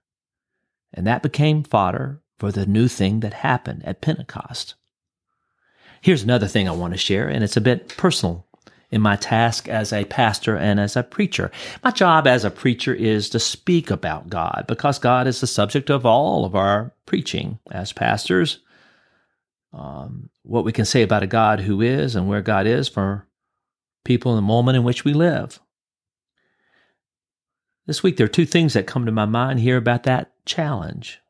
And 0.94 1.06
that 1.06 1.22
became 1.22 1.62
fodder 1.62 2.22
for 2.38 2.50
the 2.50 2.66
new 2.66 2.88
thing 2.88 3.20
that 3.20 3.34
happened 3.34 3.84
at 3.84 4.00
Pentecost. 4.00 4.74
Here's 6.00 6.22
another 6.22 6.48
thing 6.48 6.68
I 6.68 6.72
want 6.72 6.94
to 6.94 6.98
share, 6.98 7.28
and 7.28 7.42
it's 7.42 7.56
a 7.56 7.60
bit 7.60 7.88
personal 7.96 8.46
in 8.90 9.00
my 9.00 9.16
task 9.16 9.68
as 9.68 9.92
a 9.92 10.04
pastor 10.04 10.56
and 10.56 10.78
as 10.78 10.96
a 10.96 11.02
preacher. 11.02 11.50
My 11.82 11.90
job 11.90 12.26
as 12.26 12.44
a 12.44 12.50
preacher 12.50 12.94
is 12.94 13.28
to 13.30 13.40
speak 13.40 13.90
about 13.90 14.28
God 14.28 14.66
because 14.68 14.98
God 14.98 15.26
is 15.26 15.40
the 15.40 15.46
subject 15.48 15.90
of 15.90 16.06
all 16.06 16.44
of 16.44 16.54
our 16.54 16.92
preaching 17.06 17.58
as 17.72 17.92
pastors. 17.92 18.60
Um, 19.72 20.30
what 20.42 20.64
we 20.64 20.70
can 20.70 20.84
say 20.84 21.02
about 21.02 21.24
a 21.24 21.26
God 21.26 21.60
who 21.60 21.80
is 21.80 22.14
and 22.14 22.28
where 22.28 22.42
God 22.42 22.66
is 22.68 22.86
for 22.86 23.26
people 24.04 24.32
in 24.32 24.36
the 24.36 24.42
moment 24.42 24.76
in 24.76 24.84
which 24.84 25.04
we 25.04 25.12
live. 25.12 25.58
This 27.86 28.02
week, 28.02 28.16
there 28.16 28.24
are 28.24 28.28
two 28.28 28.46
things 28.46 28.72
that 28.72 28.86
come 28.86 29.04
to 29.06 29.12
my 29.12 29.26
mind 29.26 29.60
here 29.60 29.76
about 29.76 30.04
that 30.04 30.32
challenge. 30.46 31.20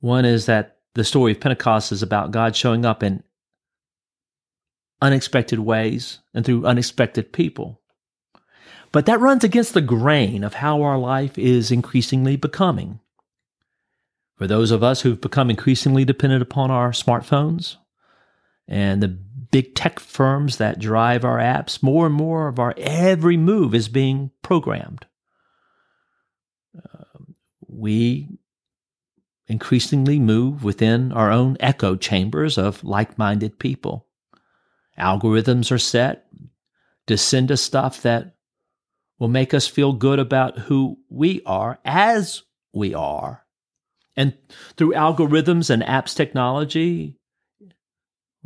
One 0.00 0.24
is 0.24 0.46
that 0.46 0.78
the 0.94 1.04
story 1.04 1.32
of 1.32 1.40
Pentecost 1.40 1.92
is 1.92 2.02
about 2.02 2.32
God 2.32 2.56
showing 2.56 2.84
up 2.84 3.02
in 3.02 3.22
unexpected 5.00 5.60
ways 5.60 6.18
and 6.34 6.44
through 6.44 6.66
unexpected 6.66 7.32
people. 7.32 7.80
But 8.90 9.06
that 9.06 9.20
runs 9.20 9.44
against 9.44 9.74
the 9.74 9.80
grain 9.80 10.42
of 10.42 10.54
how 10.54 10.82
our 10.82 10.98
life 10.98 11.38
is 11.38 11.70
increasingly 11.70 12.36
becoming. 12.36 13.00
For 14.36 14.46
those 14.46 14.70
of 14.70 14.82
us 14.82 15.02
who've 15.02 15.20
become 15.20 15.50
increasingly 15.50 16.04
dependent 16.04 16.42
upon 16.42 16.70
our 16.70 16.90
smartphones 16.90 17.76
and 18.66 19.02
the 19.02 19.18
big 19.50 19.74
tech 19.74 20.00
firms 20.00 20.56
that 20.58 20.78
drive 20.78 21.24
our 21.24 21.38
apps, 21.38 21.82
more 21.82 22.06
and 22.06 22.14
more 22.14 22.48
of 22.48 22.58
our 22.58 22.74
every 22.76 23.36
move 23.36 23.74
is 23.74 23.88
being 23.88 24.30
programmed. 24.42 25.06
Uh, 26.76 27.04
we 27.66 28.28
increasingly 29.46 30.18
move 30.18 30.62
within 30.62 31.12
our 31.12 31.30
own 31.30 31.56
echo 31.60 31.96
chambers 31.96 32.58
of 32.58 32.84
like 32.84 33.18
minded 33.18 33.58
people. 33.58 34.06
Algorithms 34.98 35.70
are 35.70 35.78
set 35.78 36.26
to 37.06 37.16
send 37.16 37.50
us 37.50 37.62
stuff 37.62 38.02
that 38.02 38.34
will 39.18 39.28
make 39.28 39.54
us 39.54 39.66
feel 39.66 39.92
good 39.92 40.18
about 40.18 40.58
who 40.58 40.98
we 41.08 41.40
are 41.46 41.78
as 41.84 42.42
we 42.72 42.94
are. 42.94 43.44
And 44.16 44.36
through 44.76 44.92
algorithms 44.92 45.70
and 45.70 45.82
apps 45.82 46.14
technology, 46.14 47.17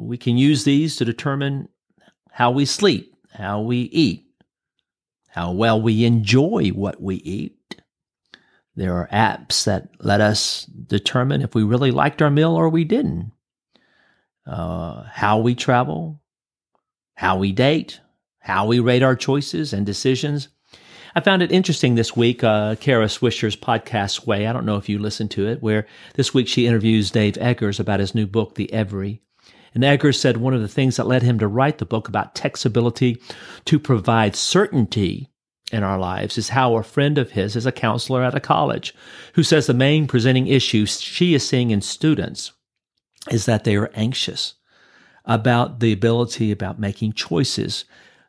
we 0.03 0.19
can 0.19 0.37
use 0.37 0.65
these 0.65 0.97
to 0.97 1.05
determine 1.05 1.69
how 2.31 2.51
we 2.51 2.65
sleep, 2.65 3.15
how 3.33 3.61
we 3.61 3.83
eat, 3.83 4.25
how 5.29 5.53
well 5.53 5.81
we 5.81 6.05
enjoy 6.05 6.69
what 6.69 7.01
we 7.01 7.17
eat, 7.17 7.57
there 8.75 8.95
are 8.95 9.09
apps 9.09 9.65
that 9.65 9.89
let 9.99 10.21
us 10.21 10.65
determine 10.65 11.43
if 11.43 11.55
we 11.55 11.63
really 11.63 11.91
liked 11.91 12.23
our 12.23 12.31
meal 12.31 12.55
or 12.55 12.69
we 12.69 12.85
didn't. 12.85 13.33
Uh, 14.47 15.05
how 15.05 15.39
we 15.39 15.55
travel, 15.55 16.21
how 17.15 17.37
we 17.37 17.53
date, 17.53 18.01
how 18.41 18.67
we 18.67 18.81
rate 18.81 19.03
our 19.03 19.15
choices 19.15 19.73
and 19.73 19.87
decisions. 19.87 20.49
I 21.15 21.21
found 21.21 21.43
it 21.43 21.53
interesting 21.53 21.95
this 21.95 22.17
week, 22.17 22.43
uh, 22.43 22.75
Kara 22.77 23.07
Swisher's 23.07 23.55
podcast 23.55 24.13
Sway. 24.13 24.47
I 24.47 24.53
don't 24.53 24.65
know 24.65 24.79
if 24.79 24.89
you 24.89 24.99
listened 24.99 25.31
to 25.33 25.47
it, 25.47 25.63
where 25.63 25.87
this 26.15 26.33
week 26.33 26.49
she 26.49 26.67
interviews 26.67 27.11
Dave 27.11 27.37
Eggers 27.37 27.79
about 27.79 28.01
his 28.01 28.15
new 28.15 28.27
book, 28.27 28.55
The 28.55 28.73
Every. 28.73 29.21
And 29.75 29.85
Eggers 29.85 30.21
said 30.21 30.37
one 30.37 30.55
of 30.55 30.61
the 30.61 30.69
things 30.69 30.97
that 30.97 31.07
led 31.07 31.23
him 31.23 31.39
to 31.39 31.49
write 31.49 31.79
the 31.79 31.87
book 31.87 32.09
about 32.09 32.35
tech's 32.35 32.65
ability 32.65 33.21
to 33.65 33.79
provide 33.79 34.37
certainty 34.37 35.31
in 35.73 35.83
our 35.83 35.99
lives 35.99 36.37
is 36.37 36.51
how 36.51 36.77
a 36.77 36.83
friend 36.83 37.17
of 37.17 37.31
his 37.31 37.57
is 37.57 37.65
a 37.65 37.73
counselor 37.73 38.23
at 38.23 38.35
a 38.35 38.41
college 38.41 38.95
who 39.35 39.43
says 39.43 39.67
the 39.67 39.75
main 39.75 40.07
presenting 40.07 40.47
issue 40.47 40.85
she 40.85 41.35
is 41.35 41.47
seeing 41.47 41.71
in 41.71 41.81
students 41.81 42.53
is 43.31 43.47
that 43.47 43.65
they 43.65 43.77
are 43.77 43.91
anxious 43.95 44.55
about 45.25 45.81
the 45.81 45.93
ability 45.93 46.51
about 46.51 46.79
making 46.79 47.13
choices. 47.13 47.85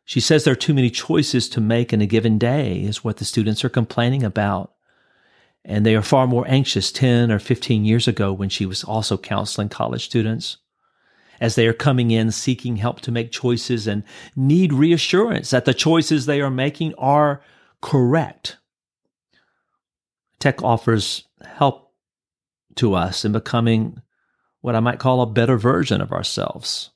She 0.06 0.20
says 0.20 0.44
there 0.44 0.54
are 0.54 0.56
too 0.56 0.74
many 0.74 0.90
choices 0.90 1.50
to 1.50 1.60
make 1.60 1.92
in 1.92 2.02
a 2.02 2.06
given 2.06 2.38
day 2.38 2.82
is 2.82 3.04
what 3.04 3.18
the 3.18 3.26
students 3.26 3.66
are 3.66 3.70
complaining 3.70 4.24
about. 4.24 4.74
And 5.66 5.86
they 5.86 5.96
are 5.96 6.02
far 6.02 6.28
more 6.28 6.46
anxious 6.48 6.92
10 6.92 7.32
or 7.32 7.40
15 7.40 7.86
years 7.86 8.08
ago 8.08 8.32
when 8.32 8.50
she 8.50 8.66
was 8.66 8.84
also 8.84 9.18
counseling 9.18 9.70
college 9.70 10.06
students 10.06 10.58
as 11.44 11.56
they 11.56 11.68
are 11.68 11.74
coming 11.74 12.10
in 12.10 12.32
seeking 12.32 12.78
help 12.78 13.02
to 13.02 13.12
make 13.12 13.30
choices 13.30 13.86
and 13.86 14.02
need 14.34 14.72
reassurance 14.72 15.50
that 15.50 15.66
the 15.66 15.74
choices 15.74 16.26
they 16.26 16.40
are 16.40 16.50
making 16.50 16.96
are 16.96 17.42
correct. 17.82 18.56
Tech 20.40 20.64
offers 20.64 21.26
help 21.44 21.92
to 22.76 22.94
us 22.94 23.26
in 23.26 23.34
becoming 23.34 24.02
what 24.62 24.74
I 24.74 24.80
might 24.80 25.00
call 25.00 25.20
a 25.20 25.26
better 25.26 25.58
version 25.58 26.00
of 26.00 26.14
ourselves. 26.14 26.92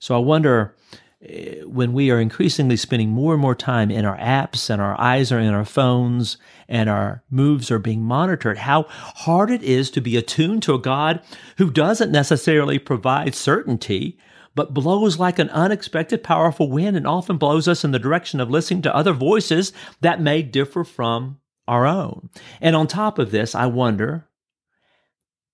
So 0.00 0.14
I 0.14 0.18
wonder 0.18 0.76
Uh, 1.24 1.66
when 1.66 1.94
we 1.94 2.10
are 2.10 2.20
increasingly 2.20 2.76
spending 2.76 3.08
more 3.08 3.32
and 3.32 3.40
more 3.40 3.54
time 3.54 3.90
in 3.90 4.04
our 4.04 4.18
apps 4.18 4.68
and 4.68 4.82
our 4.82 5.00
eyes 5.00 5.32
are 5.32 5.38
in 5.38 5.54
our 5.54 5.64
phones 5.64 6.36
and 6.68 6.90
our 6.90 7.24
moves 7.30 7.70
are 7.70 7.78
being 7.78 8.02
monitored, 8.02 8.58
how 8.58 8.82
hard 8.88 9.50
it 9.50 9.62
is 9.62 9.90
to 9.90 10.02
be 10.02 10.18
attuned 10.18 10.62
to 10.62 10.74
a 10.74 10.78
God 10.78 11.22
who 11.56 11.70
doesn't 11.70 12.12
necessarily 12.12 12.78
provide 12.78 13.34
certainty, 13.34 14.18
but 14.54 14.74
blows 14.74 15.18
like 15.18 15.38
an 15.38 15.48
unexpected 15.50 16.22
powerful 16.22 16.70
wind 16.70 16.98
and 16.98 17.06
often 17.06 17.38
blows 17.38 17.66
us 17.66 17.82
in 17.82 17.92
the 17.92 17.98
direction 17.98 18.38
of 18.38 18.50
listening 18.50 18.82
to 18.82 18.94
other 18.94 19.14
voices 19.14 19.72
that 20.02 20.20
may 20.20 20.42
differ 20.42 20.84
from 20.84 21.38
our 21.66 21.86
own. 21.86 22.28
And 22.60 22.76
on 22.76 22.86
top 22.86 23.18
of 23.18 23.30
this, 23.30 23.54
I 23.54 23.64
wonder, 23.64 24.28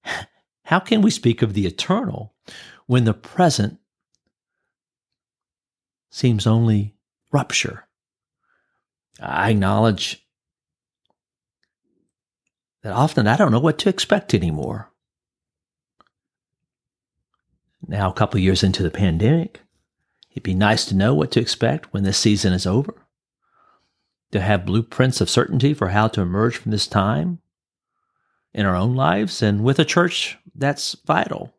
how 0.65 0.81
can 0.81 1.03
we 1.03 1.11
speak 1.13 1.41
of 1.41 1.55
the 1.55 1.67
eternal 1.69 2.35
when 2.87 3.05
the 3.05 3.15
present 3.15 3.79
seems 6.13 6.47
only 6.47 6.95
rupture. 7.33 7.89
I 9.21 9.51
acknowledge 9.51 10.25
that 12.83 12.93
often 12.93 13.27
I 13.27 13.37
don't 13.37 13.51
know 13.51 13.59
what 13.59 13.79
to 13.81 13.89
expect 13.89 14.35
anymore. 14.35 14.91
Now, 17.89 18.11
a 18.11 18.15
couple 18.15 18.39
years 18.39 18.63
into 18.63 18.83
the 18.83 18.91
pandemic, 18.91 19.61
it'd 20.31 20.43
be 20.43 20.55
nice 20.55 20.85
to 20.87 20.95
know 20.95 21.15
what 21.15 21.31
to 21.33 21.41
expect 21.41 21.93
when 21.93 22.05
this 22.05 22.19
season 22.19 22.53
is 22.53 22.67
over, 22.67 23.07
to 24.33 24.41
have 24.41 24.67
blueprints 24.67 25.21
of 25.21 25.31
certainty 25.31 25.73
for 25.75 25.89
how 25.89 26.09
to 26.09 26.21
emerge 26.21 26.57
from 26.57 26.73
this 26.73 26.87
time 26.87 27.41
in 28.53 28.67
our 28.67 28.77
own 28.77 28.95
lives 28.95 29.43
and 29.43 29.65
with 29.65 29.79
a 29.79 29.85
church 29.85 30.39
that's 30.55 30.95
vital. 31.07 31.55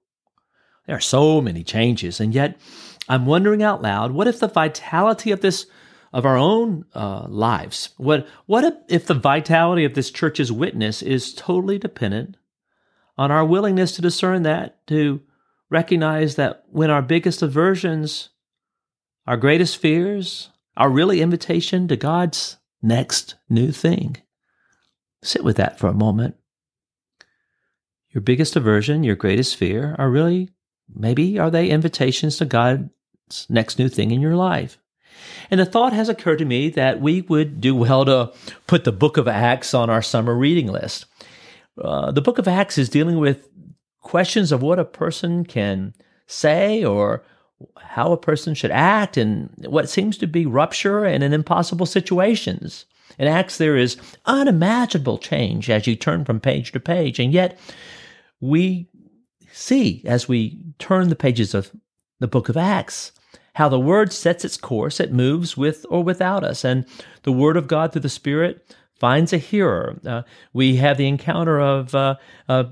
There 0.86 0.96
are 0.96 1.02
so 1.02 1.42
many 1.42 1.64
changes, 1.64 2.20
and 2.20 2.36
yet 2.36 2.60
I'm 3.08 3.26
wondering 3.26 3.62
out 3.62 3.82
loud, 3.82 4.12
what 4.12 4.28
if 4.28 4.40
the 4.40 4.48
vitality 4.48 5.32
of 5.32 5.42
this 5.42 5.66
of 6.14 6.26
our 6.28 6.38
own 6.38 6.86
uh, 6.94 7.26
lives, 7.28 7.90
what 7.98 8.28
what 8.46 8.64
if, 8.64 8.74
if 8.88 9.08
the 9.08 9.16
vitality 9.16 9.84
of 9.84 9.96
this 9.96 10.12
church's 10.12 10.52
witness 10.52 11.02
is 11.02 11.34
totally 11.34 11.80
dependent 11.80 12.38
on 13.18 13.32
our 13.32 13.44
willingness 13.44 13.94
to 13.94 14.02
discern 14.02 14.44
that, 14.44 14.86
to 14.88 15.22
recognize 15.70 16.36
that 16.36 16.64
when 16.70 16.92
our 16.92 17.02
biggest 17.02 17.42
aversions, 17.42 18.30
our 19.26 19.38
greatest 19.38 19.78
fears, 19.78 20.50
are 20.78 20.90
really 20.90 21.22
invitation 21.22 21.88
to 21.88 21.96
God's 21.96 22.58
next 22.82 23.36
new 23.50 23.72
thing. 23.72 24.18
Sit 25.24 25.44
with 25.44 25.58
that 25.58 25.80
for 25.80 25.88
a 25.88 25.94
moment. 25.94 26.36
Your 28.10 28.22
biggest 28.22 28.56
aversion, 28.56 29.04
your 29.04 29.16
greatest 29.16 29.56
fear 29.56 29.96
are 29.98 30.10
really, 30.10 30.50
maybe, 30.96 31.40
are 31.40 31.52
they 31.52 31.70
invitations 31.70 32.38
to 32.38 32.46
God's 32.46 32.90
next 33.50 33.80
new 33.80 33.90
thing 33.90 34.12
in 34.12 34.22
your 34.22 34.36
life? 34.36 34.78
And 35.50 35.60
the 35.60 35.66
thought 35.66 35.94
has 35.94 36.10
occurred 36.10 36.40
to 36.40 36.46
me 36.46 36.70
that 36.70 37.02
we 37.02 37.22
would 37.22 37.62
do 37.62 37.76
well 37.76 38.06
to 38.06 38.34
put 38.68 38.84
the 38.84 38.92
book 38.92 39.18
of 39.18 39.28
Acts 39.28 39.74
on 39.74 39.90
our 39.90 40.02
summer 40.02 40.36
reading 40.36 40.68
list. 40.68 41.06
Uh, 41.82 42.12
the 42.12 42.22
book 42.22 42.38
of 42.38 42.48
Acts 42.48 42.78
is 42.78 42.90
dealing 42.90 43.18
with 43.20 43.48
questions 44.02 44.52
of 44.52 44.62
what 44.62 44.80
a 44.80 44.86
person 44.86 45.46
can 45.46 45.94
say 46.28 46.84
or 46.84 47.24
how 47.78 48.12
a 48.12 48.18
person 48.18 48.54
should 48.54 48.72
act 48.72 49.18
and 49.18 49.50
what 49.68 49.90
seems 49.90 50.18
to 50.18 50.28
be 50.28 50.46
rupture 50.46 51.06
and 51.06 51.24
in 51.24 51.34
impossible 51.34 51.86
situations. 51.86 52.86
In 53.18 53.28
Acts, 53.28 53.58
there 53.58 53.78
is 53.78 53.98
unimaginable 54.26 55.18
change 55.18 55.70
as 55.70 55.88
you 55.88 55.96
turn 55.96 56.26
from 56.26 56.40
page 56.40 56.72
to 56.72 56.80
page, 56.80 57.20
and 57.20 57.32
yet 57.32 57.60
we 58.42 58.88
see 59.54 60.04
as 60.06 60.28
we 60.28 60.60
turn 60.80 61.10
the 61.10 61.16
pages 61.16 61.54
of 61.54 61.72
the 62.20 62.28
book 62.28 62.50
of 62.50 62.58
Acts 62.58 63.12
how 63.56 63.70
the 63.70 63.80
word 63.80 64.12
sets 64.12 64.44
its 64.44 64.58
course, 64.58 65.00
it 65.00 65.14
moves 65.14 65.56
with 65.56 65.86
or 65.90 66.04
without 66.04 66.44
us, 66.44 66.66
and 66.66 66.86
the 67.22 67.32
word 67.32 67.56
of 67.56 67.68
God 67.68 67.92
through 67.92 68.02
the 68.02 68.10
Spirit 68.10 68.76
finds 68.96 69.32
a 69.32 69.38
hearer. 69.38 70.00
Uh, 70.06 70.24
we 70.54 70.78
have 70.78 70.98
the 70.98 71.08
encounter 71.08 71.60
of 71.60 71.94
uh, 71.94 72.16
uh, 72.50 72.66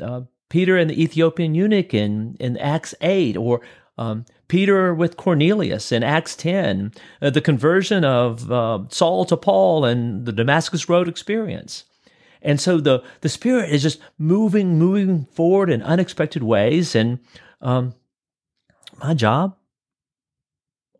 uh 0.00 0.22
Peter 0.48 0.76
and 0.76 0.90
the 0.90 1.02
Ethiopian 1.02 1.54
eunuch 1.54 1.94
in, 1.94 2.36
in 2.38 2.58
Acts 2.58 2.94
8, 3.00 3.36
or 3.36 3.62
um, 3.96 4.26
Peter 4.48 4.94
with 4.94 5.16
Cornelius 5.16 5.92
in 5.92 6.02
Acts 6.02 6.36
10, 6.36 6.92
uh, 7.22 7.30
the 7.30 7.40
conversion 7.40 8.04
of 8.04 8.52
uh, 8.52 8.80
Saul 8.90 9.24
to 9.26 9.36
Paul 9.36 9.86
and 9.86 10.26
the 10.26 10.32
Damascus 10.32 10.90
Road 10.90 11.08
experience. 11.08 11.84
And 12.42 12.60
so 12.60 12.78
the, 12.78 13.02
the 13.20 13.28
Spirit 13.28 13.70
is 13.70 13.82
just 13.82 14.00
moving, 14.18 14.78
moving 14.78 15.26
forward 15.26 15.70
in 15.70 15.82
unexpected 15.82 16.42
ways. 16.42 16.94
And 16.94 17.20
um, 17.60 17.94
my 18.98 19.14
job, 19.14 19.56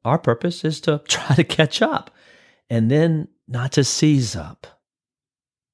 our 0.04 0.18
purpose 0.18 0.64
is 0.64 0.80
to 0.82 0.98
try 1.08 1.34
to 1.34 1.44
catch 1.44 1.82
up 1.82 2.10
and 2.70 2.90
then 2.90 3.28
not 3.48 3.72
to 3.72 3.84
seize 3.84 4.36
up. 4.36 4.66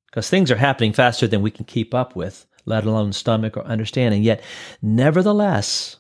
Because 0.07 0.31
things 0.31 0.51
are 0.51 0.57
happening 0.57 0.95
faster 0.95 1.27
than 1.27 1.43
we 1.43 1.51
can 1.51 1.67
keep 1.67 1.95
up 1.95 2.17
with 2.17 2.47
let 2.69 2.85
alone 2.85 3.13
stomach 3.13 3.57
or 3.57 3.65
understanding. 3.65 4.23
Yet, 4.23 4.43
nevertheless, 4.83 5.97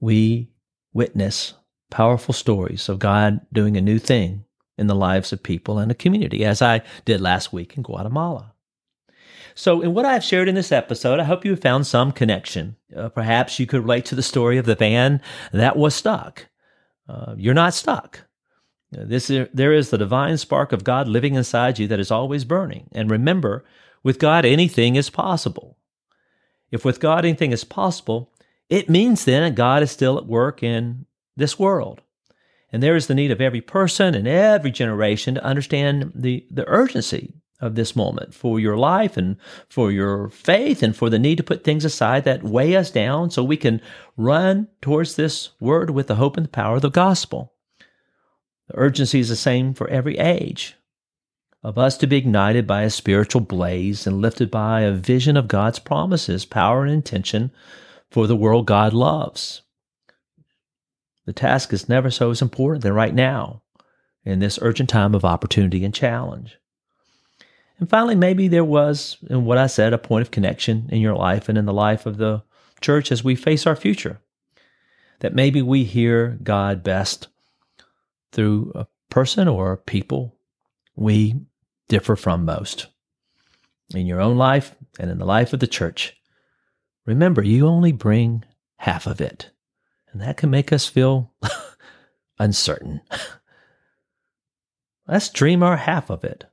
we 0.00 0.50
witness 0.92 1.54
powerful 1.90 2.32
stories 2.32 2.88
of 2.88 2.98
God 2.98 3.40
doing 3.52 3.76
a 3.76 3.82
new 3.82 3.98
thing 3.98 4.44
in 4.78 4.86
the 4.86 4.94
lives 4.94 5.32
of 5.32 5.42
people 5.42 5.78
and 5.78 5.90
a 5.90 5.94
community, 5.94 6.44
as 6.44 6.62
I 6.62 6.82
did 7.04 7.20
last 7.20 7.52
week 7.52 7.76
in 7.76 7.82
Guatemala. 7.82 8.54
So, 9.54 9.80
in 9.80 9.92
what 9.92 10.04
I've 10.04 10.22
shared 10.22 10.48
in 10.48 10.54
this 10.54 10.70
episode, 10.70 11.18
I 11.18 11.24
hope 11.24 11.44
you 11.44 11.56
found 11.56 11.86
some 11.86 12.12
connection. 12.12 12.76
Uh, 12.96 13.08
perhaps 13.08 13.58
you 13.58 13.66
could 13.66 13.80
relate 13.80 14.04
to 14.06 14.14
the 14.14 14.22
story 14.22 14.56
of 14.56 14.66
the 14.66 14.76
van 14.76 15.20
that 15.52 15.76
was 15.76 15.96
stuck. 15.96 16.46
Uh, 17.08 17.34
you're 17.36 17.54
not 17.54 17.74
stuck. 17.74 18.20
This 18.90 19.28
is, 19.28 19.48
there 19.52 19.72
is 19.72 19.90
the 19.90 19.98
divine 19.98 20.38
spark 20.38 20.72
of 20.72 20.84
God 20.84 21.08
living 21.08 21.34
inside 21.34 21.78
you 21.78 21.88
that 21.88 22.00
is 22.00 22.10
always 22.10 22.44
burning. 22.44 22.88
And 22.92 23.10
remember, 23.10 23.64
with 24.02 24.18
God, 24.18 24.44
anything 24.44 24.96
is 24.96 25.10
possible. 25.10 25.76
If 26.70 26.84
with 26.84 27.00
God 27.00 27.24
anything 27.24 27.52
is 27.52 27.64
possible, 27.64 28.32
it 28.68 28.88
means 28.88 29.24
then 29.24 29.42
that 29.42 29.54
God 29.54 29.82
is 29.82 29.90
still 29.90 30.18
at 30.18 30.26
work 30.26 30.62
in 30.62 31.06
this 31.36 31.58
world. 31.58 32.02
And 32.72 32.82
there 32.82 32.96
is 32.96 33.06
the 33.06 33.14
need 33.14 33.30
of 33.30 33.40
every 33.40 33.60
person 33.60 34.14
and 34.14 34.28
every 34.28 34.70
generation 34.70 35.34
to 35.34 35.44
understand 35.44 36.12
the, 36.14 36.46
the 36.50 36.68
urgency 36.68 37.34
of 37.60 37.74
this 37.74 37.96
moment 37.96 38.34
for 38.34 38.60
your 38.60 38.76
life 38.76 39.16
and 39.16 39.36
for 39.68 39.90
your 39.90 40.28
faith 40.28 40.82
and 40.82 40.94
for 40.94 41.10
the 41.10 41.18
need 41.18 41.36
to 41.38 41.42
put 41.42 41.64
things 41.64 41.84
aside 41.84 42.24
that 42.24 42.44
weigh 42.44 42.76
us 42.76 42.90
down 42.90 43.30
so 43.30 43.42
we 43.42 43.56
can 43.56 43.80
run 44.16 44.68
towards 44.80 45.16
this 45.16 45.50
word 45.60 45.90
with 45.90 46.06
the 46.06 46.16
hope 46.16 46.36
and 46.36 46.46
the 46.46 46.50
power 46.50 46.76
of 46.76 46.82
the 46.82 46.90
gospel. 46.90 47.52
The 48.68 48.78
urgency 48.78 49.18
is 49.18 49.28
the 49.28 49.36
same 49.36 49.74
for 49.74 49.88
every 49.88 50.18
age 50.18 50.76
of 51.62 51.78
us 51.78 51.96
to 51.98 52.06
be 52.06 52.16
ignited 52.16 52.66
by 52.66 52.82
a 52.82 52.90
spiritual 52.90 53.40
blaze 53.40 54.06
and 54.06 54.20
lifted 54.20 54.50
by 54.50 54.82
a 54.82 54.92
vision 54.92 55.36
of 55.36 55.48
God's 55.48 55.80
promises, 55.80 56.44
power, 56.44 56.84
and 56.84 56.92
intention 56.92 57.50
for 58.10 58.26
the 58.26 58.36
world 58.36 58.66
God 58.66 58.92
loves. 58.92 59.62
The 61.28 61.34
task 61.34 61.74
is 61.74 61.90
never 61.90 62.10
so 62.10 62.30
as 62.30 62.40
important 62.40 62.82
than 62.82 62.94
right 62.94 63.14
now 63.14 63.60
in 64.24 64.38
this 64.38 64.58
urgent 64.62 64.88
time 64.88 65.14
of 65.14 65.26
opportunity 65.26 65.84
and 65.84 65.92
challenge. 65.92 66.56
And 67.78 67.86
finally, 67.86 68.14
maybe 68.14 68.48
there 68.48 68.64
was, 68.64 69.18
in 69.28 69.44
what 69.44 69.58
I 69.58 69.66
said, 69.66 69.92
a 69.92 69.98
point 69.98 70.22
of 70.22 70.30
connection 70.30 70.88
in 70.90 71.02
your 71.02 71.14
life 71.14 71.50
and 71.50 71.58
in 71.58 71.66
the 71.66 71.72
life 71.74 72.06
of 72.06 72.16
the 72.16 72.44
church 72.80 73.12
as 73.12 73.22
we 73.22 73.34
face 73.34 73.66
our 73.66 73.76
future. 73.76 74.22
That 75.18 75.34
maybe 75.34 75.60
we 75.60 75.84
hear 75.84 76.38
God 76.42 76.82
best 76.82 77.28
through 78.32 78.72
a 78.74 78.86
person 79.10 79.48
or 79.48 79.76
people 79.76 80.34
we 80.96 81.42
differ 81.88 82.16
from 82.16 82.46
most. 82.46 82.86
In 83.94 84.06
your 84.06 84.22
own 84.22 84.38
life 84.38 84.74
and 84.98 85.10
in 85.10 85.18
the 85.18 85.26
life 85.26 85.52
of 85.52 85.60
the 85.60 85.66
church, 85.66 86.16
remember 87.04 87.42
you 87.42 87.66
only 87.66 87.92
bring 87.92 88.46
half 88.78 89.06
of 89.06 89.20
it. 89.20 89.50
And 90.12 90.20
that 90.20 90.36
can 90.36 90.50
make 90.50 90.72
us 90.72 90.86
feel 90.86 91.32
uncertain. 92.38 93.00
Let's 95.08 95.30
dream 95.30 95.62
our 95.62 95.76
half 95.76 96.10
of 96.10 96.24
it. 96.24 96.44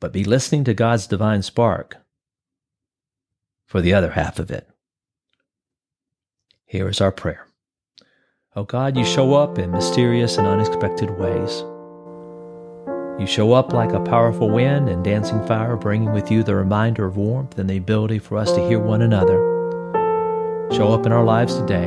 But 0.00 0.12
be 0.12 0.24
listening 0.24 0.64
to 0.64 0.74
God's 0.74 1.06
divine 1.06 1.42
spark 1.42 1.98
for 3.66 3.80
the 3.80 3.92
other 3.92 4.12
half 4.12 4.38
of 4.38 4.50
it. 4.50 4.68
Here 6.64 6.88
is 6.88 7.00
our 7.00 7.12
prayer. 7.12 7.46
Oh 8.56 8.64
God, 8.64 8.96
you 8.96 9.04
show 9.04 9.34
up 9.34 9.58
in 9.58 9.70
mysterious 9.70 10.38
and 10.38 10.46
unexpected 10.46 11.10
ways. 11.18 11.62
You 13.20 13.26
show 13.26 13.52
up 13.52 13.72
like 13.72 13.92
a 13.92 14.00
powerful 14.00 14.48
wind 14.48 14.88
and 14.88 15.04
dancing 15.04 15.46
fire, 15.46 15.76
bringing 15.76 16.12
with 16.12 16.30
you 16.30 16.42
the 16.42 16.54
reminder 16.54 17.04
of 17.04 17.18
warmth 17.18 17.58
and 17.58 17.68
the 17.68 17.76
ability 17.76 18.18
for 18.18 18.38
us 18.38 18.50
to 18.52 18.66
hear 18.66 18.78
one 18.78 19.02
another. 19.02 19.59
Show 20.72 20.92
up 20.94 21.04
in 21.04 21.12
our 21.12 21.24
lives 21.24 21.56
today, 21.56 21.86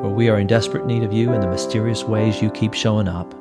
where 0.00 0.14
we 0.14 0.28
are 0.28 0.38
in 0.38 0.46
desperate 0.46 0.86
need 0.86 1.02
of 1.02 1.12
you 1.12 1.32
in 1.32 1.40
the 1.40 1.48
mysterious 1.48 2.04
ways 2.04 2.40
you 2.40 2.50
keep 2.50 2.72
showing 2.72 3.08
up. 3.08 3.34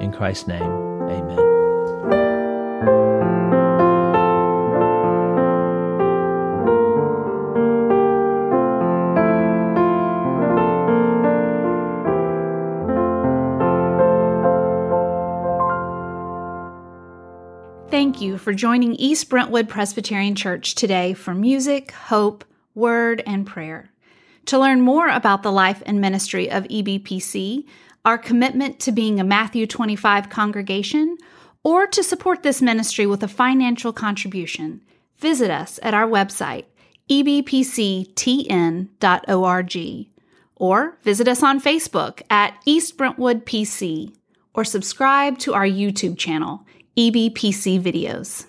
In 0.00 0.12
Christ's 0.12 0.48
name, 0.48 0.62
amen. 0.62 1.38
Thank 17.90 18.20
you 18.20 18.38
for 18.38 18.52
joining 18.52 18.94
East 18.96 19.28
Brentwood 19.28 19.68
Presbyterian 19.68 20.34
Church 20.34 20.74
today 20.74 21.14
for 21.14 21.32
music, 21.32 21.92
hope, 21.92 22.44
word, 22.74 23.22
and 23.26 23.46
prayer. 23.46 23.90
To 24.46 24.58
learn 24.58 24.80
more 24.80 25.08
about 25.08 25.42
the 25.42 25.52
life 25.52 25.82
and 25.86 26.00
ministry 26.00 26.50
of 26.50 26.64
EBPC, 26.64 27.64
our 28.04 28.18
commitment 28.18 28.80
to 28.80 28.92
being 28.92 29.18
a 29.18 29.24
Matthew 29.24 29.66
25 29.66 30.28
congregation, 30.28 31.16
or 31.62 31.86
to 31.86 32.02
support 32.02 32.42
this 32.42 32.60
ministry 32.60 33.06
with 33.06 33.22
a 33.22 33.28
financial 33.28 33.92
contribution, 33.92 34.82
visit 35.16 35.50
us 35.50 35.80
at 35.82 35.94
our 35.94 36.06
website, 36.06 36.66
ebpctn.org, 37.10 38.16
or 40.56 40.98
visit 41.02 41.28
us 41.28 41.42
on 41.42 41.60
Facebook 41.60 42.22
at 42.28 42.60
East 42.66 42.96
Brentwood 42.98 43.46
PC, 43.46 44.14
or 44.54 44.64
subscribe 44.64 45.38
to 45.38 45.54
our 45.54 45.66
YouTube 45.66 46.18
channel, 46.18 46.66
EBPC 46.96 47.80
videos. 47.80 48.44